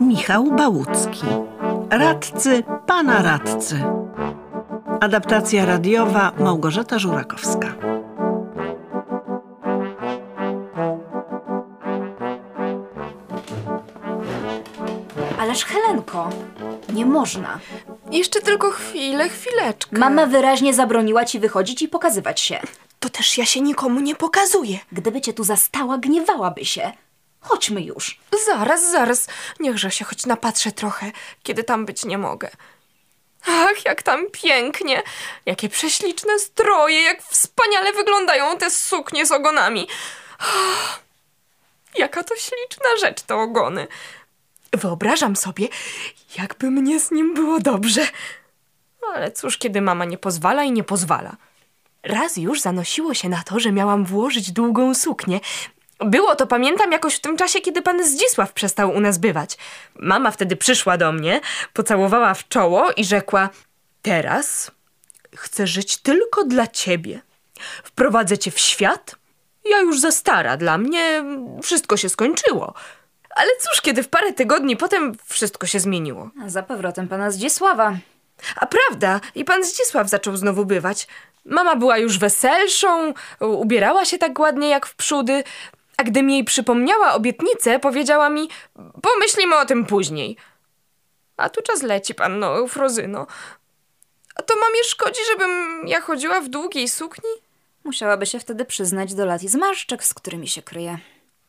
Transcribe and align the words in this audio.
Michał 0.00 0.44
Bałucki. 0.44 1.26
Radcy 1.90 2.62
pana 2.86 3.22
radcy. 3.22 3.84
Adaptacja 5.00 5.66
radiowa 5.66 6.32
Małgorzata 6.38 6.98
Żurakowska. 6.98 7.68
Ależ 15.38 15.64
Helenko, 15.64 16.28
nie 16.94 17.06
można. 17.06 17.58
Jeszcze 18.10 18.40
tylko 18.40 18.70
chwilę, 18.70 19.28
chwileczkę. 19.28 19.98
Mama 19.98 20.26
wyraźnie 20.26 20.74
zabroniła 20.74 21.24
ci 21.24 21.40
wychodzić 21.40 21.82
i 21.82 21.88
pokazywać 21.88 22.40
się. 22.40 22.60
Też 23.20 23.38
ja 23.38 23.46
się 23.46 23.60
nikomu 23.60 24.00
nie 24.00 24.16
pokazuję. 24.16 24.78
Gdyby 24.92 25.20
cię 25.20 25.32
tu 25.32 25.44
zastała, 25.44 25.98
gniewałaby 25.98 26.64
się. 26.64 26.92
Chodźmy 27.40 27.82
już. 27.82 28.20
Zaraz, 28.46 28.90
zaraz. 28.90 29.26
Niechże 29.60 29.90
się 29.90 30.04
choć 30.04 30.26
napatrzę 30.26 30.72
trochę, 30.72 31.12
kiedy 31.42 31.64
tam 31.64 31.86
być 31.86 32.04
nie 32.04 32.18
mogę. 32.18 32.50
Ach, 33.46 33.84
jak 33.84 34.02
tam 34.02 34.26
pięknie. 34.32 35.02
Jakie 35.46 35.68
prześliczne 35.68 36.38
stroje, 36.38 37.02
jak 37.02 37.22
wspaniale 37.22 37.92
wyglądają 37.92 38.58
te 38.58 38.70
suknie 38.70 39.26
z 39.26 39.32
ogonami. 39.32 39.88
Ach, 40.38 41.00
jaka 41.94 42.24
to 42.24 42.34
śliczna 42.36 42.96
rzecz 43.00 43.22
te 43.22 43.36
ogony. 43.36 43.86
Wyobrażam 44.72 45.36
sobie, 45.36 45.68
jakby 46.38 46.70
mnie 46.70 47.00
z 47.00 47.10
nim 47.10 47.34
było 47.34 47.60
dobrze. 47.60 48.06
Ale 49.14 49.32
cóż, 49.32 49.58
kiedy 49.58 49.80
mama 49.80 50.04
nie 50.04 50.18
pozwala 50.18 50.64
i 50.64 50.72
nie 50.72 50.84
pozwala. 50.84 51.36
Raz 52.02 52.36
już 52.36 52.60
zanosiło 52.60 53.14
się 53.14 53.28
na 53.28 53.42
to, 53.42 53.60
że 53.60 53.72
miałam 53.72 54.04
włożyć 54.04 54.52
długą 54.52 54.94
suknię. 54.94 55.40
Było 56.00 56.36
to, 56.36 56.46
pamiętam, 56.46 56.92
jakoś 56.92 57.14
w 57.14 57.20
tym 57.20 57.36
czasie, 57.36 57.60
kiedy 57.60 57.82
pan 57.82 58.04
Zdzisław 58.04 58.52
przestał 58.52 58.90
u 58.90 59.00
nas 59.00 59.18
bywać. 59.18 59.58
Mama 59.94 60.30
wtedy 60.30 60.56
przyszła 60.56 60.96
do 60.96 61.12
mnie, 61.12 61.40
pocałowała 61.72 62.34
w 62.34 62.48
czoło 62.48 62.92
i 62.92 63.04
rzekła: 63.04 63.48
Teraz 64.02 64.70
chcę 65.36 65.66
żyć 65.66 65.96
tylko 65.96 66.44
dla 66.44 66.66
ciebie. 66.66 67.20
Wprowadzę 67.84 68.38
cię 68.38 68.50
w 68.50 68.58
świat. 68.58 69.16
Ja 69.70 69.80
już 69.80 70.00
za 70.00 70.12
stara, 70.12 70.56
dla 70.56 70.78
mnie 70.78 71.24
wszystko 71.62 71.96
się 71.96 72.08
skończyło. 72.08 72.74
Ale 73.36 73.48
cóż, 73.60 73.80
kiedy 73.80 74.02
w 74.02 74.08
parę 74.08 74.32
tygodni 74.32 74.76
potem 74.76 75.12
wszystko 75.24 75.66
się 75.66 75.80
zmieniło. 75.80 76.30
A 76.44 76.48
za 76.48 76.62
powrotem 76.62 77.08
pana 77.08 77.30
Zdzisława. 77.30 77.96
A 78.56 78.66
prawda, 78.66 79.20
i 79.34 79.44
pan 79.44 79.64
Zdzisław 79.64 80.08
zaczął 80.08 80.36
znowu 80.36 80.64
bywać. 80.64 81.06
Mama 81.44 81.76
była 81.76 81.98
już 81.98 82.18
weselszą, 82.18 83.14
ubierała 83.40 84.04
się 84.04 84.18
tak 84.18 84.38
ładnie 84.38 84.68
jak 84.68 84.86
w 84.86 84.94
przódy, 84.94 85.44
a 85.96 86.02
gdy 86.02 86.22
mi 86.22 86.32
jej 86.32 86.44
przypomniała 86.44 87.12
obietnicę, 87.14 87.78
powiedziała 87.78 88.30
mi, 88.30 88.48
pomyślimy 89.02 89.56
o 89.56 89.66
tym 89.66 89.86
później. 89.86 90.36
A 91.36 91.48
tu 91.48 91.62
czas 91.62 91.82
leci, 91.82 92.14
panno 92.14 92.56
Eufrozyno. 92.56 93.26
A 94.34 94.42
to 94.42 94.54
mamie 94.54 94.84
szkodzi, 94.84 95.20
żebym 95.32 95.84
ja 95.86 96.00
chodziła 96.00 96.40
w 96.40 96.48
długiej 96.48 96.88
sukni? 96.88 97.30
Musiałaby 97.84 98.26
się 98.26 98.40
wtedy 98.40 98.64
przyznać 98.64 99.14
do 99.14 99.26
lat 99.26 99.42
i 99.42 99.48
zmarszczek, 99.48 100.04
z 100.04 100.14
którymi 100.14 100.48
się 100.48 100.62
kryje. 100.62 100.98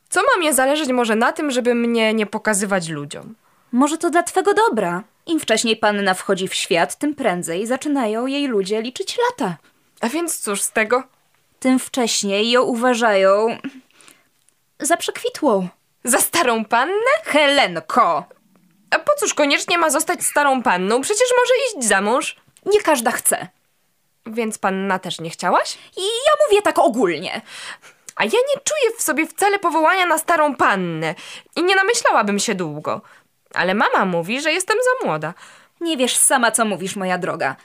Co 0.10 0.22
mamie 0.36 0.54
zależeć 0.54 0.90
może 0.90 1.16
na 1.16 1.32
tym, 1.34 1.52
żeby 1.52 1.76
mnie 1.76 2.14
nie 2.14 2.26
pokazywać 2.26 2.90
ludziom? 2.90 3.36
Może 3.72 3.98
to 3.98 4.10
dla 4.10 4.24
twego 4.24 4.54
dobra. 4.54 5.04
Im 5.26 5.40
wcześniej 5.40 5.78
panna 5.78 6.14
wchodzi 6.14 6.48
w 6.48 6.54
świat, 6.54 6.98
tym 6.98 7.16
prędzej 7.16 7.68
zaczynają 7.68 8.28
jej 8.28 8.48
ludzie 8.48 8.82
liczyć 8.82 9.18
lata. 9.30 9.58
A 10.02 10.10
więc 10.10 10.40
cóż 10.40 10.62
z 10.62 10.72
tego? 10.72 11.04
Tym 11.60 11.80
wcześniej 11.80 12.52
ją 12.52 12.62
uważają 12.62 13.58
za 14.80 14.98
przekwitłą. 14.98 15.68
Za 16.04 16.18
starą 16.18 16.66
pannę? 16.66 17.12
Helenko! 17.24 18.26
A 18.92 19.00
po 19.00 19.16
cóż 19.20 19.34
koniecznie 19.34 19.78
ma 19.78 19.90
zostać 19.90 20.24
starą 20.24 20.64
panną? 20.64 21.02
Przecież 21.02 21.28
może 21.40 21.54
iść 21.80 21.88
za 21.88 22.02
mąż. 22.02 22.36
Nie 22.66 22.82
każda 22.82 23.12
chce. 23.12 23.48
Więc 24.26 24.58
panna 24.58 25.00
też 25.00 25.20
nie 25.20 25.30
chciałaś? 25.30 25.78
I 25.98 26.02
ja 26.02 26.46
mówię 26.48 26.62
tak 26.62 26.80
ogólnie. 26.80 27.42
A 28.16 28.24
ja 28.24 28.32
nie 28.32 28.62
czuję 28.64 28.98
w 28.98 29.02
sobie 29.02 29.28
wcale 29.28 29.60
powołania 29.60 30.06
na 30.06 30.18
starą 30.18 30.56
pannę 30.56 31.16
i 31.56 31.64
nie 31.64 31.76
namyślałabym 31.76 32.40
się 32.40 32.56
długo. 32.56 33.02
Ale 33.54 33.74
mama 33.74 34.06
mówi, 34.06 34.42
że 34.42 34.52
jestem 34.52 34.78
za 34.78 35.08
młoda. 35.08 35.34
Nie 35.82 35.98
wiesz 35.98 36.18
sama, 36.18 36.52
co 36.52 36.66
mówisz, 36.66 36.96
moja 36.96 37.18
droga. 37.18 37.56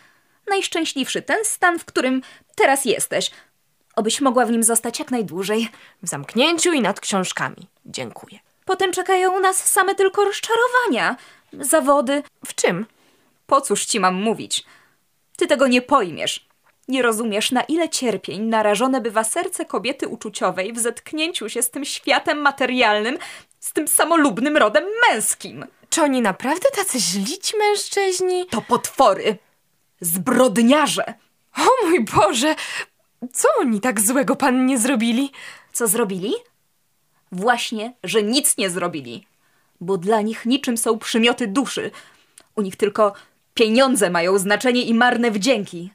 Najszczęśliwszy 0.49 1.23
ten 1.23 1.45
stan, 1.45 1.79
w 1.79 1.84
którym 1.84 2.23
teraz 2.55 2.84
jesteś. 2.84 3.31
Obyś 3.97 4.21
mogła 4.21 4.47
w 4.47 4.51
nim 4.51 4.62
zostać 4.62 4.99
jak 4.99 5.11
najdłużej. 5.11 5.69
W 6.03 6.09
zamknięciu 6.09 6.73
i 6.73 6.81
nad 6.81 7.01
książkami. 7.01 7.69
Dziękuję. 7.87 8.39
Potem 8.65 8.93
czekają 8.93 9.41
nas 9.41 9.71
same 9.71 9.95
tylko 9.95 10.25
rozczarowania, 10.25 11.17
zawody. 11.53 12.23
W 12.47 12.55
czym? 12.55 12.87
Po 13.47 13.61
cóż 13.61 13.84
ci 13.84 14.01
mam 14.01 14.15
mówić? 14.15 14.65
Ty 15.37 15.47
tego 15.47 15.67
nie 15.67 15.83
pojmiesz. 15.83 16.47
Nie 16.89 17.03
rozumiesz, 17.03 17.51
na 17.53 17.63
ile 17.63 17.89
cierpień 17.89 18.43
narażone 18.43 19.01
bywa 19.01 19.25
serce 19.25 19.65
kobiety 19.65 20.09
uczuciowej 20.09 20.73
w 20.73 20.78
zetknięciu 20.78 21.49
się 21.49 21.63
z 21.63 21.71
tym 21.71 21.84
światem 21.84 22.39
materialnym, 22.39 23.19
z 23.61 23.73
tym 23.73 23.89
samolubnym 23.89 24.57
rodem 24.57 24.84
męskim. 25.11 25.67
Czy 25.91 26.03
oni 26.03 26.23
naprawdę 26.23 26.69
tacy 26.77 26.99
źli 27.01 27.39
ci 27.39 27.57
mężczyźni? 27.57 28.47
To 28.47 28.63
potwory. 28.63 29.39
Zbrodniarze. 30.01 31.15
O 31.57 31.87
mój 31.87 32.05
Boże! 32.05 32.55
Co 33.33 33.49
oni 33.61 33.81
tak 33.81 34.01
złego 34.01 34.37
pannie 34.37 34.79
zrobili? 34.79 35.33
Co 35.73 35.87
zrobili? 35.87 36.33
Właśnie, 37.33 37.95
że 38.05 38.23
nic 38.23 38.57
nie 38.57 38.71
zrobili. 38.71 39.27
Bo 39.81 39.99
dla 39.99 40.21
nich 40.21 40.47
niczym 40.47 40.77
są 40.77 40.99
przymioty 40.99 41.47
duszy. 41.47 41.91
U 42.55 42.62
nich 42.62 42.77
tylko 42.77 43.12
pieniądze 43.55 44.11
mają 44.11 44.39
znaczenie 44.39 44.83
i 44.83 44.95
marne 44.95 45.31
wdzięki. 45.31 45.91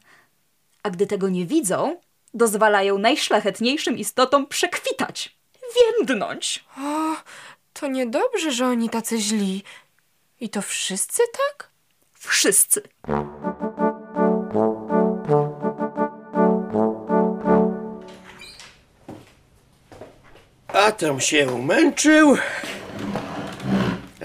A 0.84 0.90
gdy 0.90 1.08
tego 1.08 1.30
nie 1.30 1.46
widzą, 1.46 1.98
dozwalają 2.34 2.98
najszlachetniejszym 2.98 3.98
istotom 3.98 4.48
przekwitać, 4.48 5.36
więdnąć. 5.76 6.66
O, 6.78 7.16
to 7.74 7.88
niedobrze, 7.88 8.52
że 8.52 8.68
oni 8.68 8.90
tacy 8.90 9.18
źli. 9.18 9.64
I 10.40 10.50
to 10.50 10.62
wszyscy 10.62 11.22
tak? 11.34 11.70
Wszyscy. 12.14 12.82
A 20.92 20.94
tam 20.94 21.22
się 21.22 21.48
umęczył. 21.48 22.38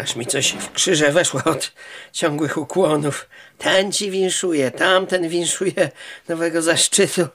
Aż 0.03 0.17
mi 0.17 0.27
coś 0.27 0.53
w 0.53 0.73
krzyże 0.73 1.13
weszło 1.13 1.41
od 1.45 1.73
ciągłych 2.13 2.57
ukłonów. 2.57 3.29
Ten 3.59 3.93
ci 3.93 4.11
winszuje, 4.11 4.71
tamten 4.71 5.29
winszuje 5.29 5.91
nowego 6.29 6.63
zaszczytu. 6.63 7.29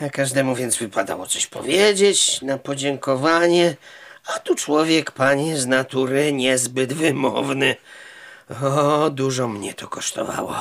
A 0.00 0.08
każdemu 0.08 0.54
więc 0.54 0.76
wypadało 0.76 1.26
coś 1.26 1.46
powiedzieć 1.46 2.42
na 2.42 2.58
podziękowanie. 2.58 3.76
A 4.26 4.38
tu 4.38 4.54
człowiek, 4.54 5.10
panie, 5.10 5.56
z 5.56 5.66
natury 5.66 6.32
niezbyt 6.32 6.92
wymowny. 6.92 7.76
O, 8.62 9.10
dużo 9.10 9.48
mnie 9.48 9.74
to 9.74 9.88
kosztowało. 9.88 10.56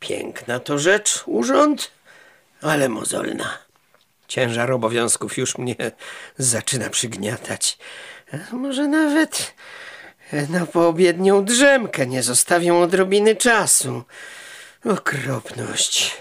Piękna 0.00 0.58
to 0.58 0.78
rzecz, 0.78 1.22
urząd, 1.26 1.90
ale 2.62 2.88
mozolna. 2.88 3.69
Ciężar 4.30 4.72
obowiązków 4.72 5.38
już 5.38 5.58
mnie 5.58 5.76
zaczyna 6.38 6.90
przygniatać. 6.90 7.78
A 8.32 8.56
Może 8.56 8.88
nawet 8.88 9.54
na 10.48 10.66
poobiednią 10.66 11.44
drzemkę 11.44 12.06
nie 12.06 12.22
zostawią 12.22 12.82
odrobiny 12.82 13.36
czasu. 13.36 14.02
Okropność. 14.84 16.16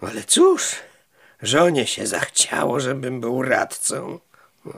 Ale 0.00 0.24
cóż, 0.24 0.70
żonie 1.42 1.86
się 1.86 2.06
zachciało, 2.06 2.80
żebym 2.80 3.20
był 3.20 3.42
radcą. 3.42 4.18
No, 4.64 4.74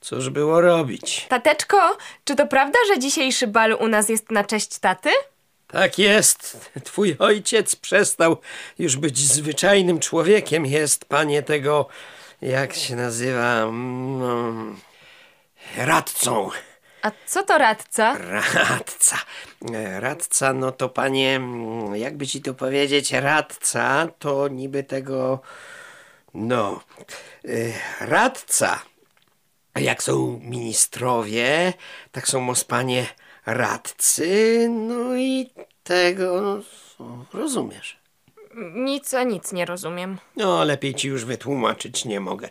Cóż 0.00 0.30
było 0.30 0.60
robić? 0.60 1.26
Tateczko, 1.28 1.96
czy 2.24 2.36
to 2.36 2.46
prawda, 2.46 2.78
że 2.88 2.98
dzisiejszy 2.98 3.46
bal 3.46 3.72
u 3.80 3.88
nas 3.88 4.08
jest 4.08 4.30
na 4.30 4.44
cześć 4.44 4.78
taty? 4.78 5.10
Tak 5.72 5.98
jest. 5.98 6.70
Twój 6.84 7.16
ojciec 7.18 7.76
przestał 7.76 8.36
już 8.78 8.96
być 8.96 9.18
zwyczajnym 9.18 10.00
człowiekiem. 10.00 10.66
Jest, 10.66 11.04
panie, 11.04 11.42
tego, 11.42 11.88
jak 12.42 12.74
się 12.74 12.96
nazywa, 12.96 13.66
no, 13.72 14.52
radcą. 15.76 16.50
A 17.02 17.10
co 17.26 17.42
to 17.42 17.58
radca? 17.58 18.18
Radca. 18.54 19.16
Radca, 19.98 20.52
no 20.52 20.72
to 20.72 20.88
panie, 20.88 21.40
jakby 21.94 22.26
ci 22.26 22.42
to 22.42 22.54
powiedzieć, 22.54 23.12
radca 23.12 24.08
to 24.18 24.48
niby 24.48 24.84
tego, 24.84 25.40
no, 26.34 26.80
y, 27.44 27.72
radca. 28.00 28.82
Jak 29.76 30.02
są 30.02 30.40
ministrowie, 30.42 31.72
tak 32.12 32.28
są 32.28 32.40
mospanie 32.40 33.06
radcy, 33.46 34.66
no 34.70 35.16
i 35.16 35.50
tego, 35.82 36.60
no, 37.00 37.24
rozumiesz. 37.32 38.02
Nic 38.74 39.14
a 39.14 39.22
nic 39.22 39.52
nie 39.52 39.64
rozumiem. 39.64 40.18
No, 40.36 40.64
lepiej 40.64 40.94
ci 40.94 41.08
już 41.08 41.24
wytłumaczyć 41.24 42.04
nie 42.04 42.20
mogę. 42.20 42.48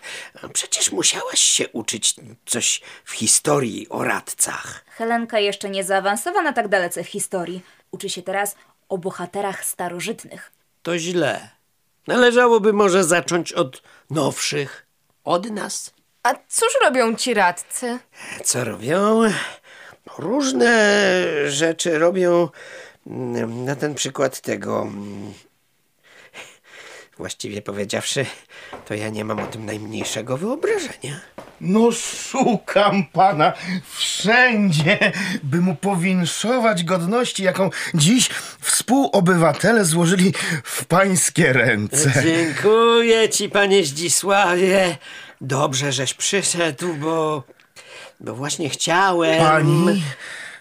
Przecież 0.53 0.91
musiałaś 0.91 1.39
się 1.39 1.69
uczyć 1.69 2.15
coś 2.45 2.81
w 3.03 3.11
historii 3.11 3.89
o 3.89 4.03
radcach. 4.03 4.85
Helenka 4.88 5.39
jeszcze 5.39 5.69
nie 5.69 5.83
zaawansowała 5.83 6.53
tak 6.53 6.67
dalece 6.67 7.03
w 7.03 7.07
historii. 7.07 7.61
Uczy 7.91 8.09
się 8.09 8.21
teraz 8.21 8.55
o 8.89 8.97
bohaterach 8.97 9.65
starożytnych. 9.65 10.51
To 10.83 10.97
źle. 10.99 11.49
Należałoby 12.07 12.73
może 12.73 13.03
zacząć 13.03 13.53
od 13.53 13.81
nowszych, 14.09 14.85
od 15.23 15.49
nas. 15.49 15.93
A 16.23 16.33
cóż 16.47 16.69
robią 16.81 17.15
ci 17.15 17.33
radcy? 17.33 17.99
Co 18.43 18.63
robią? 18.63 19.21
Różne 20.18 20.71
rzeczy 21.48 22.00
robią. 22.00 22.50
mm, 23.07 23.65
Na 23.65 23.75
ten 23.75 23.95
przykład 23.95 24.42
tego. 24.42 24.81
mm, 24.81 25.33
Właściwie 27.18 27.62
powiedziawszy, 27.62 28.25
to 28.86 28.94
ja 28.94 29.09
nie 29.09 29.25
mam 29.25 29.39
o 29.39 29.45
tym 29.48 29.65
najmniejszego 29.65 30.38
wyobrażenia. 30.38 31.19
No 31.62 31.92
szukam 31.92 33.06
pana 33.06 33.53
wszędzie, 33.95 35.12
by 35.44 35.57
mu 35.62 35.75
powinszować 35.75 36.83
godności, 36.83 37.44
jaką 37.44 37.69
dziś 37.94 38.30
współobywatele 38.62 39.86
złożyli 39.86 40.33
w 40.63 40.86
pańskie 40.86 41.53
ręce. 41.53 42.13
Dziękuję 42.24 43.30
ci, 43.30 43.50
panie 43.50 43.86
Zdzisławie. 43.86 44.98
Dobrze, 45.42 45.92
żeś 45.92 46.13
przyszedł, 46.13 46.94
bo. 46.94 47.44
Bo 48.21 48.35
właśnie 48.35 48.69
chciałem. 48.69 49.39
Pani, 49.39 50.03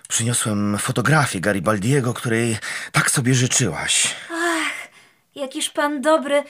przyniosłem 0.09 0.79
fotografię 0.79 1.41
Garibaldiego, 1.41 2.15
której 2.15 2.59
tak 2.93 3.11
sobie 3.11 3.35
życzyłaś. 3.35 4.15
Jakiż 5.35 5.71
pan 5.71 6.01
dobry. 6.01 6.45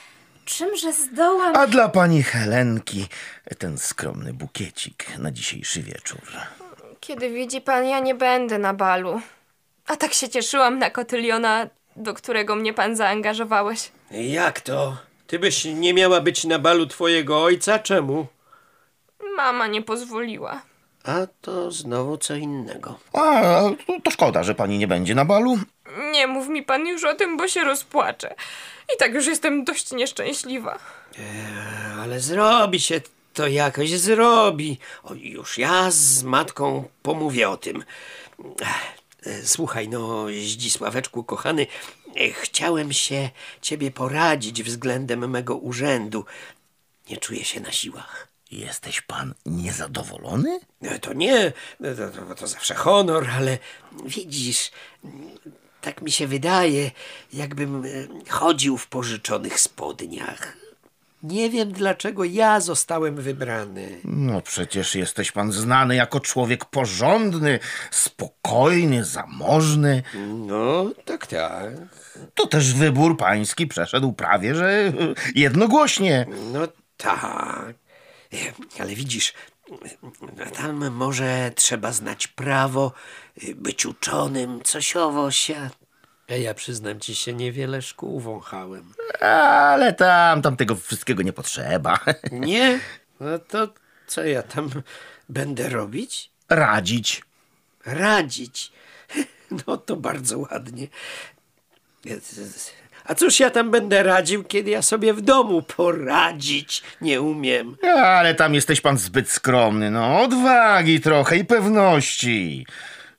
Czymże 0.45 0.93
zdołam... 0.93 1.57
A 1.57 1.67
dla 1.67 1.89
pani 1.89 2.23
Helenki 2.23 3.07
ten 3.59 3.79
skromny 3.79 4.33
bukiecik 4.33 5.19
na 5.19 5.31
dzisiejszy 5.31 5.83
wieczór. 5.83 6.21
Kiedy 7.01 7.31
widzi 7.31 7.61
pan, 7.61 7.85
ja 7.85 8.01
nie 8.01 8.15
będę 8.15 8.59
na 8.59 8.75
balu. 8.75 9.21
A 9.87 9.97
tak 9.97 10.13
się 10.13 10.29
cieszyłam 10.29 10.79
na 10.79 10.91
kotyliona, 10.91 11.67
do 11.97 12.15
którego 12.15 12.57
mnie 12.57 12.73
pan 12.73 12.97
zaangażowałeś. 12.97 13.91
Jak 14.11 14.61
to? 14.61 14.97
Ty 15.27 15.39
byś 15.39 15.65
nie 15.65 15.95
miała 15.95 16.21
być 16.21 16.45
na 16.45 16.59
balu 16.59 16.87
twojego 16.87 17.43
ojca? 17.43 17.79
Czemu? 17.79 18.27
Mama 19.37 19.67
nie 19.67 19.83
pozwoliła. 19.83 20.63
A 21.05 21.27
to 21.41 21.71
znowu 21.71 22.17
co 22.19 22.35
innego. 22.35 22.99
A, 23.13 23.41
to- 23.87 24.01
to 24.05 24.11
szkoda, 24.11 24.43
że 24.43 24.55
pani 24.55 24.79
nie 24.79 24.89
będzie 24.89 25.15
na 25.15 25.25
balu. 25.25 25.59
Nie 26.13 26.27
mów 26.27 26.49
mi 26.49 26.63
pan 26.63 26.87
już 26.87 27.05
o 27.05 27.15
tym, 27.15 27.37
bo 27.37 27.49
się 27.49 27.65
rozpłaczę. 27.65 28.35
I 28.95 28.99
tak 28.99 29.15
już 29.15 29.27
jestem 29.27 29.65
dość 29.65 29.93
nieszczęśliwa. 29.93 30.79
Ale 32.03 32.21
zrobi 32.21 32.81
się 32.81 33.01
to 33.35 33.47
jakoś, 33.49 33.91
zrobi. 33.91 34.79
O, 35.03 35.15
już 35.15 35.59
ja 35.59 35.91
z 35.91 36.23
matką 36.23 36.89
pomówię 37.03 37.49
o 37.51 37.57
tym. 37.57 37.85
E, 39.27 39.43
Słuchaj, 39.47 39.89
no, 39.89 40.27
Zdzisławeczku, 40.29 41.25
kochany, 41.25 41.67
e, 42.17 42.31
chciałem 42.31 42.93
się 42.93 43.31
ciebie 43.63 43.91
poradzić 43.91 44.63
względem 44.63 45.31
mego 45.31 45.57
urzędu. 45.57 46.25
Nie 47.11 47.17
czuję 47.17 47.45
się 47.45 47.61
na 47.61 47.73
siłach. 47.73 48.29
Jesteś 48.51 49.01
pan 49.01 49.35
niezadowolony? 49.47 50.61
E, 50.83 50.99
To 50.99 51.13
nie, 51.13 51.53
to, 51.97 52.27
to, 52.27 52.35
to 52.35 52.47
zawsze 52.47 52.75
honor, 52.75 53.27
ale 53.37 53.59
widzisz, 54.05 54.71
tak 55.81 56.03
mi 56.03 56.11
się 56.13 56.27
wydaje, 56.27 56.91
jakbym 57.33 57.85
e, 57.85 57.89
chodził 58.29 58.77
w 58.77 58.87
pożyczonych 58.87 59.61
spodniach. 59.61 60.57
Nie 61.23 61.51
wiem, 61.51 61.73
dlaczego 61.73 62.25
ja 62.25 62.61
zostałem 62.61 63.17
wybrany. 63.17 64.01
No 64.05 64.41
przecież 64.41 64.95
jesteś 64.95 65.33
pan 65.33 65.53
znany 65.53 65.95
jako 65.97 66.21
człowiek 66.21 66.65
porządny, 66.65 67.59
spokojny, 67.91 69.05
zamożny. 69.05 70.03
No, 70.47 70.91
tak, 71.05 71.27
tak. 71.27 71.71
To 72.35 72.47
też 72.47 72.75
wybór 72.75 73.17
pański 73.17 73.67
przeszedł 73.67 74.13
prawie, 74.13 74.55
że 74.55 74.93
jednogłośnie. 75.35 76.27
No 76.53 76.69
tak. 76.97 77.75
E, 78.33 78.53
Ale 78.83 78.95
widzisz, 78.95 79.33
e, 80.39 80.51
tam 80.51 80.91
może 80.91 81.53
trzeba 81.55 81.93
znać 81.93 82.27
prawo, 82.27 82.93
e, 83.43 83.55
być 83.55 83.87
uczonym, 83.87 84.63
coś 84.65 84.97
owosia. 84.97 85.71
A 86.29 86.35
ja 86.35 86.55
przyznam 86.55 87.01
ci 87.01 87.15
się, 87.15 87.33
niewiele 87.33 87.83
szkół 87.83 88.21
wąchałem. 88.21 88.93
Ale 89.21 89.93
tam, 89.93 90.43
tam 90.43 90.57
tego 90.57 90.77
wszystkiego 90.77 91.23
nie 91.23 91.33
potrzeba. 91.33 91.99
Nie? 92.33 92.81
No 93.21 93.39
to 93.39 93.69
co 94.07 94.25
ja 94.25 94.43
tam 94.43 94.71
będę 95.29 95.69
robić? 95.69 96.31
Radzić. 96.49 97.23
Radzić. 97.87 98.73
No 99.67 99.77
to 99.77 99.97
bardzo 99.97 100.39
ładnie. 100.39 100.87
A 103.11 103.15
cóż 103.15 103.41
ja 103.41 103.51
tam 103.51 103.71
będę 103.71 104.03
radził, 104.03 104.45
kiedy 104.45 104.71
ja 104.71 104.83
sobie 104.83 105.15
w 105.15 105.21
domu 105.21 105.63
poradzić 105.63 106.83
nie 107.01 107.21
umiem? 107.21 107.77
Ale 107.97 108.35
tam 108.35 108.55
jesteś 108.55 108.81
pan 108.81 108.99
zbyt 108.99 109.31
skromny, 109.31 109.91
no. 109.91 110.23
Odwagi 110.23 111.01
trochę 111.01 111.37
i 111.37 111.45
pewności. 111.45 112.67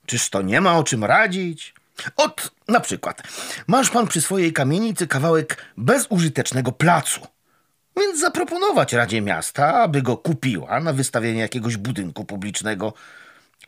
Czyż 0.05 0.29
to 0.29 0.41
nie 0.41 0.61
ma 0.61 0.77
o 0.77 0.83
czym 0.83 1.03
radzić? 1.03 1.73
Ot, 2.17 2.51
na 2.67 2.79
przykład, 2.79 3.23
masz 3.67 3.89
pan 3.89 4.07
przy 4.07 4.21
swojej 4.21 4.53
kamienicy 4.53 5.07
kawałek 5.07 5.57
bezużytecznego 5.77 6.71
placu. 6.71 7.27
Więc 7.97 8.19
zaproponować 8.19 8.93
Radzie 8.93 9.21
Miasta, 9.21 9.73
aby 9.73 10.01
go 10.01 10.17
kupiła 10.17 10.79
na 10.79 10.93
wystawienie 10.93 11.39
jakiegoś 11.39 11.77
budynku 11.77 12.25
publicznego. 12.25 12.93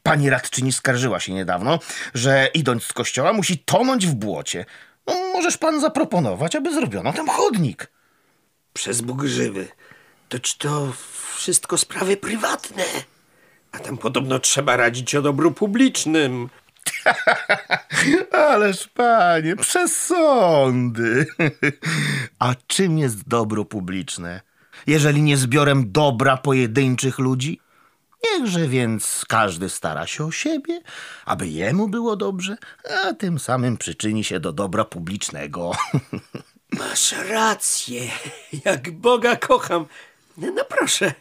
Pani 0.04 0.30
radczyni 0.30 0.74
skarżyła 0.74 1.20
się 1.20 1.34
niedawno, 1.34 1.80
że 2.14 2.50
idąc 2.54 2.84
z 2.84 2.94
kościoła 2.94 3.34
musi 3.34 3.58
tonąć 3.58 4.08
w 4.08 4.14
błocie. 4.14 4.66
No, 5.08 5.14
możesz 5.34 5.58
pan 5.58 5.82
zaproponować, 5.82 6.56
aby 6.56 6.74
zrobiono 6.74 7.14
tam 7.14 7.28
chodnik. 7.30 7.92
Przez 8.74 9.02
Bóg 9.02 9.26
żywy. 9.26 9.68
To 10.30 10.40
czy 10.40 10.58
to 10.58 10.94
wszystko 11.36 11.78
sprawy 11.78 12.18
prywatne? 12.18 12.84
A 13.72 13.80
tam 13.80 13.98
podobno 13.98 14.40
trzeba 14.40 14.78
radzić 14.78 15.16
o 15.16 15.22
dobru 15.22 15.52
publicznym. 15.52 16.50
Ależ 18.52 18.88
panie, 18.88 19.56
przesądy. 19.56 21.26
A 22.40 22.56
czym 22.68 22.98
jest 22.98 23.28
dobro 23.28 23.66
publiczne? 23.66 24.42
Jeżeli 24.88 25.22
nie 25.22 25.38
zbiorem 25.38 25.92
dobra 25.92 26.38
pojedynczych 26.38 27.20
ludzi? 27.20 27.60
Niechże 28.24 28.68
więc 28.68 29.26
każdy 29.28 29.70
stara 29.70 30.08
się 30.08 30.26
o 30.26 30.32
siebie, 30.32 30.82
aby 31.26 31.48
jemu 31.48 31.88
było 31.88 32.16
dobrze, 32.16 32.58
a 33.06 33.14
tym 33.14 33.40
samym 33.40 33.78
przyczyni 33.78 34.24
się 34.24 34.40
do 34.40 34.54
dobra 34.54 34.86
publicznego. 34.86 35.72
Masz 36.80 37.16
rację. 37.30 38.02
Jak 38.66 38.92
Boga 38.92 39.36
kocham. 39.36 39.86
No 40.38 40.66
proszę, 40.66 41.14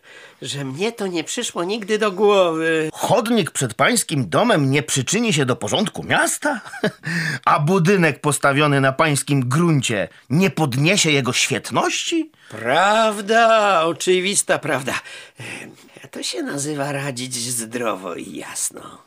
że 0.43 0.65
mnie 0.65 0.93
to 0.93 1.07
nie 1.07 1.25
przyszło 1.25 1.65
nigdy 1.65 1.99
do 1.99 2.12
głowy. 2.12 2.91
Chodnik 2.93 3.50
przed 3.50 3.75
pańskim 3.75 4.29
domem 4.29 4.71
nie 4.71 4.83
przyczyni 4.83 5.33
się 5.33 5.47
do 5.47 5.57
porządku 5.57 6.03
miasta? 6.05 6.61
A 7.45 7.61
budynek 7.61 8.21
postawiony 8.21 8.81
na 8.81 8.93
pańskim 8.93 9.49
gruncie 9.49 10.09
nie 10.31 10.50
podniesie 10.50 11.11
jego 11.11 11.33
świetności? 11.33 12.31
Prawda, 12.50 13.83
oczywista 13.85 14.59
prawda. 14.59 14.95
To 16.12 16.23
się 16.23 16.42
nazywa 16.42 16.92
radzić 16.92 17.35
zdrowo 17.35 18.14
i 18.14 18.37
jasno. 18.37 18.99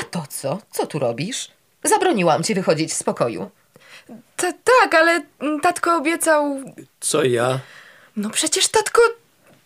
A 0.00 0.04
to 0.10 0.24
co? 0.28 0.58
Co 0.70 0.86
tu 0.86 0.98
robisz? 0.98 1.50
Zabroniłam 1.84 2.42
ci 2.42 2.54
wychodzić 2.54 2.92
z 2.92 3.02
pokoju. 3.02 3.50
Ta, 4.36 4.52
tak, 4.52 4.94
ale 4.94 5.22
tatko 5.62 5.96
obiecał... 5.96 6.56
Co 7.00 7.24
ja? 7.24 7.58
No 8.16 8.30
przecież 8.30 8.68
tatko... 8.68 9.02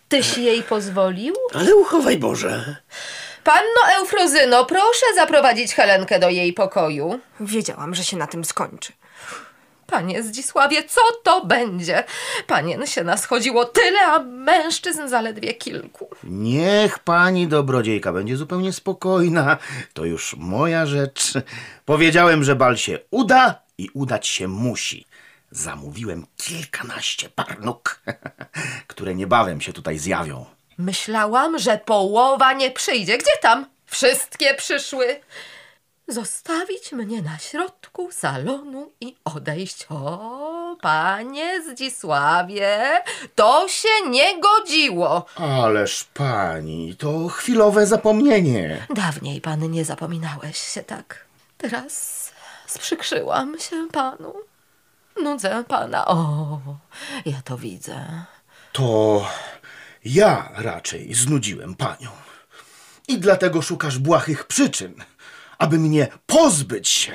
Tyś 0.09 0.37
jej 0.37 0.63
pozwolił? 0.63 1.35
Ale 1.53 1.75
uchowaj 1.75 2.17
Boże. 2.17 2.75
Panno 3.43 3.97
Eufrozyno, 3.99 4.65
proszę 4.65 5.05
zaprowadzić 5.15 5.73
Helenkę 5.73 6.19
do 6.19 6.29
jej 6.29 6.53
pokoju. 6.53 7.19
Wiedziałam, 7.39 7.95
że 7.95 8.03
się 8.03 8.17
na 8.17 8.27
tym 8.27 8.45
skończy. 8.45 8.93
Panie 9.87 10.23
Zdzisławie, 10.23 10.83
co 10.83 11.01
to 11.23 11.45
będzie? 11.45 12.03
Panien 12.47 12.87
się 12.87 13.03
naschodziło 13.03 13.65
tyle, 13.65 13.99
a 14.07 14.19
mężczyzn 14.19 15.07
zaledwie 15.07 15.53
kilku. 15.53 16.09
Niech 16.23 16.99
pani 16.99 17.47
dobrodziejka 17.47 18.13
będzie 18.13 18.37
zupełnie 18.37 18.73
spokojna. 18.73 19.57
To 19.93 20.05
już 20.05 20.35
moja 20.37 20.85
rzecz. 20.85 21.33
Powiedziałem, 21.85 22.43
że 22.43 22.55
bal 22.55 22.77
się 22.77 22.99
uda 23.11 23.61
i 23.77 23.89
udać 23.93 24.27
się 24.27 24.47
musi. 24.47 25.05
Zamówiłem 25.51 26.25
kilkanaście 26.37 27.29
par 27.29 27.59
nóg, 27.61 28.01
które 28.87 29.15
niebawem 29.15 29.61
się 29.61 29.73
tutaj 29.73 29.97
zjawią. 29.97 30.45
Myślałam, 30.77 31.59
że 31.59 31.77
połowa 31.85 32.53
nie 32.53 32.71
przyjdzie. 32.71 33.17
Gdzie 33.17 33.31
tam? 33.41 33.65
Wszystkie 33.85 34.53
przyszły. 34.53 35.19
Zostawić 36.07 36.91
mnie 36.91 37.21
na 37.21 37.37
środku 37.37 38.11
salonu 38.11 38.91
i 39.01 39.15
odejść. 39.25 39.85
O, 39.89 40.77
panie 40.81 41.63
Zdzisławie, 41.63 43.01
to 43.35 43.67
się 43.67 44.09
nie 44.09 44.41
godziło. 44.41 45.25
Ależ 45.35 46.03
pani, 46.13 46.95
to 46.95 47.27
chwilowe 47.27 47.87
zapomnienie. 47.87 48.87
Dawniej 48.89 49.41
pan 49.41 49.71
nie 49.71 49.85
zapominałeś 49.85 50.57
się 50.57 50.83
tak. 50.83 51.25
Teraz 51.57 52.25
sprzykrzyłam 52.67 53.59
się 53.59 53.87
panu. 53.91 54.33
Nudzę 55.23 55.63
pana. 55.67 56.05
O, 56.07 56.59
ja 57.25 57.41
to 57.43 57.57
widzę. 57.57 58.25
To 58.71 59.25
ja 60.05 60.49
raczej 60.55 61.13
znudziłem 61.13 61.75
panią. 61.75 62.09
I 63.07 63.17
dlatego 63.17 63.61
szukasz 63.61 63.99
błahych 63.99 64.47
przyczyn, 64.47 64.93
aby 65.57 65.79
mnie 65.79 66.07
pozbyć 66.25 66.89
się. 66.89 67.11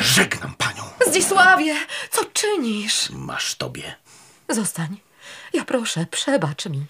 Żegnam 0.00 0.54
panią. 0.54 0.82
Zdzisławie, 1.06 1.74
co 2.10 2.24
czynisz? 2.24 3.10
Masz 3.10 3.54
tobie. 3.54 3.94
Zostań. 4.48 4.96
Ja 5.52 5.64
proszę, 5.64 6.06
przebacz 6.10 6.66
mi. 6.66 6.86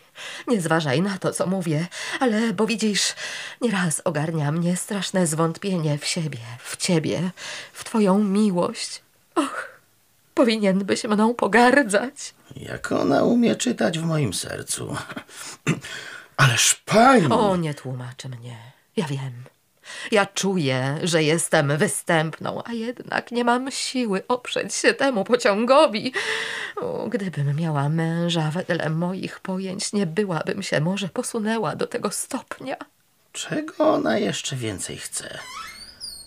Nie 0.46 0.60
zważaj 0.60 1.02
na 1.02 1.18
to, 1.18 1.32
co 1.32 1.46
mówię, 1.46 1.86
ale 2.20 2.52
bo 2.52 2.66
widzisz, 2.66 3.14
nieraz 3.60 4.02
ogarnia 4.04 4.52
mnie 4.52 4.76
straszne 4.76 5.26
zwątpienie 5.26 5.98
w 5.98 6.06
siebie, 6.06 6.38
w 6.64 6.76
ciebie, 6.76 7.30
w 7.72 7.84
twoją 7.84 8.18
miłość. 8.18 9.02
Och, 9.34 9.80
powinienbyś 10.34 11.04
mną 11.04 11.34
pogardzać. 11.34 12.34
Jak 12.56 12.92
ona 12.92 13.22
umie 13.24 13.56
czytać 13.56 13.98
w 13.98 14.02
moim 14.04 14.34
sercu. 14.34 14.96
Ależ 16.36 16.74
pani. 16.74 17.26
O, 17.32 17.56
nie 17.56 17.74
tłumaczy 17.74 18.28
mnie. 18.28 18.56
Ja 18.96 19.06
wiem. 19.06 19.44
Ja 20.10 20.26
czuję, 20.26 20.98
że 21.02 21.22
jestem 21.22 21.76
występną, 21.76 22.62
a 22.64 22.72
jednak 22.72 23.32
nie 23.32 23.44
mam 23.44 23.70
siły 23.70 24.22
oprzeć 24.28 24.74
się 24.74 24.94
temu 24.94 25.24
pociągowi. 25.24 26.12
O, 26.76 27.08
gdybym 27.08 27.56
miała 27.56 27.88
męża 27.88 28.50
wedle 28.50 28.90
moich 28.90 29.40
pojęć, 29.40 29.92
nie 29.92 30.06
byłabym 30.06 30.62
się 30.62 30.80
może 30.80 31.08
posunęła 31.08 31.76
do 31.76 31.86
tego 31.86 32.10
stopnia. 32.10 32.76
Czego 33.32 33.92
ona 33.92 34.18
jeszcze 34.18 34.56
więcej 34.56 34.96
chce? 34.96 35.38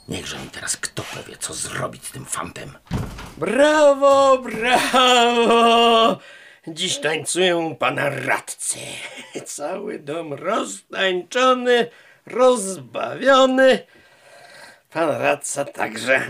Niechże 0.08 0.40
mi 0.40 0.50
teraz 0.50 0.78
kto 0.78 1.04
powie, 1.04 1.38
co 1.40 1.54
zrobić 1.54 2.08
z 2.08 2.12
tym 2.12 2.26
fantem. 2.26 2.72
Brawo, 3.38 4.38
brawo! 4.38 6.20
Dziś 6.68 6.98
tańcują 6.98 7.76
pana 7.76 8.10
radcy. 8.10 8.80
Cały 9.46 10.00
dom 10.00 10.34
roztańczony, 10.34 11.88
rozbawiony. 12.26 13.80
Pan 14.92 15.10
radca 15.10 15.66
także. 15.66 16.30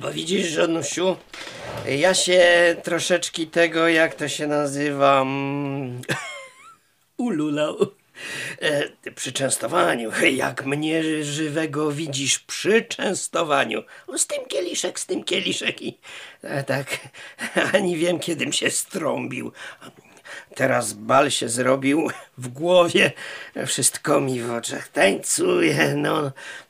Bo 0.00 0.12
widzisz, 0.12 0.46
żonusiu, 0.46 1.16
ja 1.88 2.14
się 2.14 2.42
troszeczkę 2.82 3.46
tego, 3.46 3.88
jak 3.88 4.14
to 4.14 4.28
się 4.28 4.46
nazywa, 4.46 5.20
mm, 5.20 6.00
ululał. 7.16 7.76
E, 8.62 9.10
przy 9.10 9.32
częstowaniu, 9.32 10.10
jak 10.32 10.64
mnie 10.64 11.24
żywego 11.24 11.92
widzisz 11.92 12.38
przy 12.38 12.82
częstowaniu. 12.82 13.82
O, 14.06 14.18
z 14.18 14.26
tym 14.26 14.44
kieliszek, 14.48 15.00
z 15.00 15.06
tym 15.06 15.24
kieliszek 15.24 15.82
i 15.82 15.98
e, 16.42 16.62
tak, 16.64 16.98
ani 17.74 17.96
wiem, 17.96 18.18
kiedym 18.18 18.52
się 18.52 18.70
strąbił. 18.70 19.52
Teraz 20.56 20.92
bal 20.92 21.30
się 21.30 21.48
zrobił 21.48 22.10
w 22.38 22.48
głowie, 22.48 23.12
wszystko 23.66 24.20
mi 24.20 24.40
w 24.40 24.50
oczach 24.50 24.88
tańcuje. 24.88 25.94
No, 25.96 26.22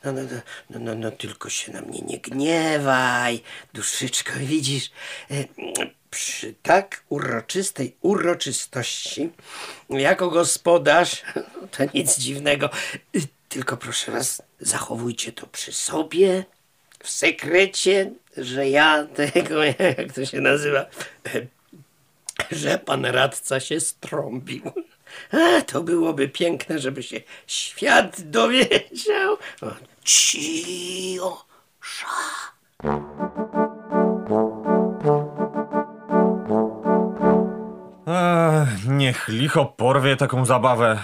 no, 0.04 0.12
no, 0.12 0.12
no, 0.12 0.40
no, 0.70 0.78
no, 0.78 0.94
no 0.94 1.10
tylko 1.10 1.50
się 1.50 1.72
na 1.72 1.80
mnie 1.80 2.00
nie 2.00 2.18
gniewaj, 2.18 3.42
duszyczko, 3.74 4.32
widzisz. 4.36 4.90
e, 5.30 5.34
Przy 6.10 6.54
tak 6.62 7.02
uroczystej 7.08 7.96
uroczystości, 8.00 9.30
jako 9.90 10.30
gospodarz, 10.30 11.22
to 11.70 11.84
nic 11.94 12.18
dziwnego. 12.18 12.70
Tylko 13.48 13.76
proszę 13.76 14.12
was, 14.12 14.42
zachowujcie 14.60 15.32
to 15.32 15.46
przy 15.46 15.72
sobie, 15.72 16.44
w 17.02 17.10
sekrecie, 17.10 18.10
że 18.36 18.68
ja 18.68 19.06
tego, 19.06 19.64
jak 19.98 20.12
to 20.14 20.24
się 20.26 20.40
nazywa, 20.40 20.86
że 22.50 22.78
pan 22.78 23.04
radca 23.04 23.60
się 23.60 23.80
strąbił. 23.80 24.62
A, 25.32 25.60
to 25.62 25.82
byłoby 25.82 26.28
piękne, 26.28 26.78
żeby 26.78 27.02
się 27.02 27.20
świat 27.46 28.20
dowiedział. 28.20 29.36
O, 29.62 29.66
Cio, 30.04 31.44
sza. 31.80 32.06
Ech, 38.06 38.86
niech 38.88 39.28
licho 39.28 39.64
porwie 39.64 40.16
taką 40.16 40.44
zabawę. 40.44 40.98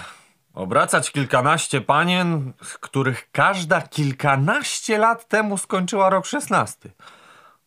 Obracać 0.53 1.11
kilkanaście 1.11 1.81
panien, 1.81 2.53
których 2.79 3.31
każda 3.31 3.81
kilkanaście 3.81 4.97
lat 4.97 5.27
temu 5.27 5.57
skończyła 5.57 6.09
rok 6.09 6.25
szesnasty. 6.25 6.91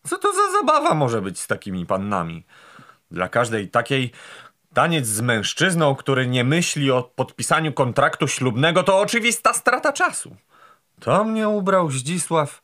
Co 0.07 0.19
to 0.19 0.33
za 0.33 0.53
zabawa 0.59 0.95
może 0.95 1.23
być 1.23 1.41
z 1.41 1.47
takimi 1.47 1.87
pannami? 1.87 2.45
Dla 3.11 3.29
każdej 3.29 3.69
takiej 3.69 4.13
taniec 4.75 5.07
z 5.07 5.21
mężczyzną, 5.21 5.95
który 5.95 6.27
nie 6.27 6.45
myśli 6.45 6.91
o 6.91 7.03
podpisaniu 7.03 7.73
kontraktu 7.73 8.29
ślubnego, 8.29 8.83
to 8.83 8.99
oczywista 8.99 9.53
strata 9.53 9.93
czasu. 9.93 10.37
To 11.01 11.25
mnie 11.25 11.49
ubrał 11.49 11.91
Zdzisław. 11.91 12.63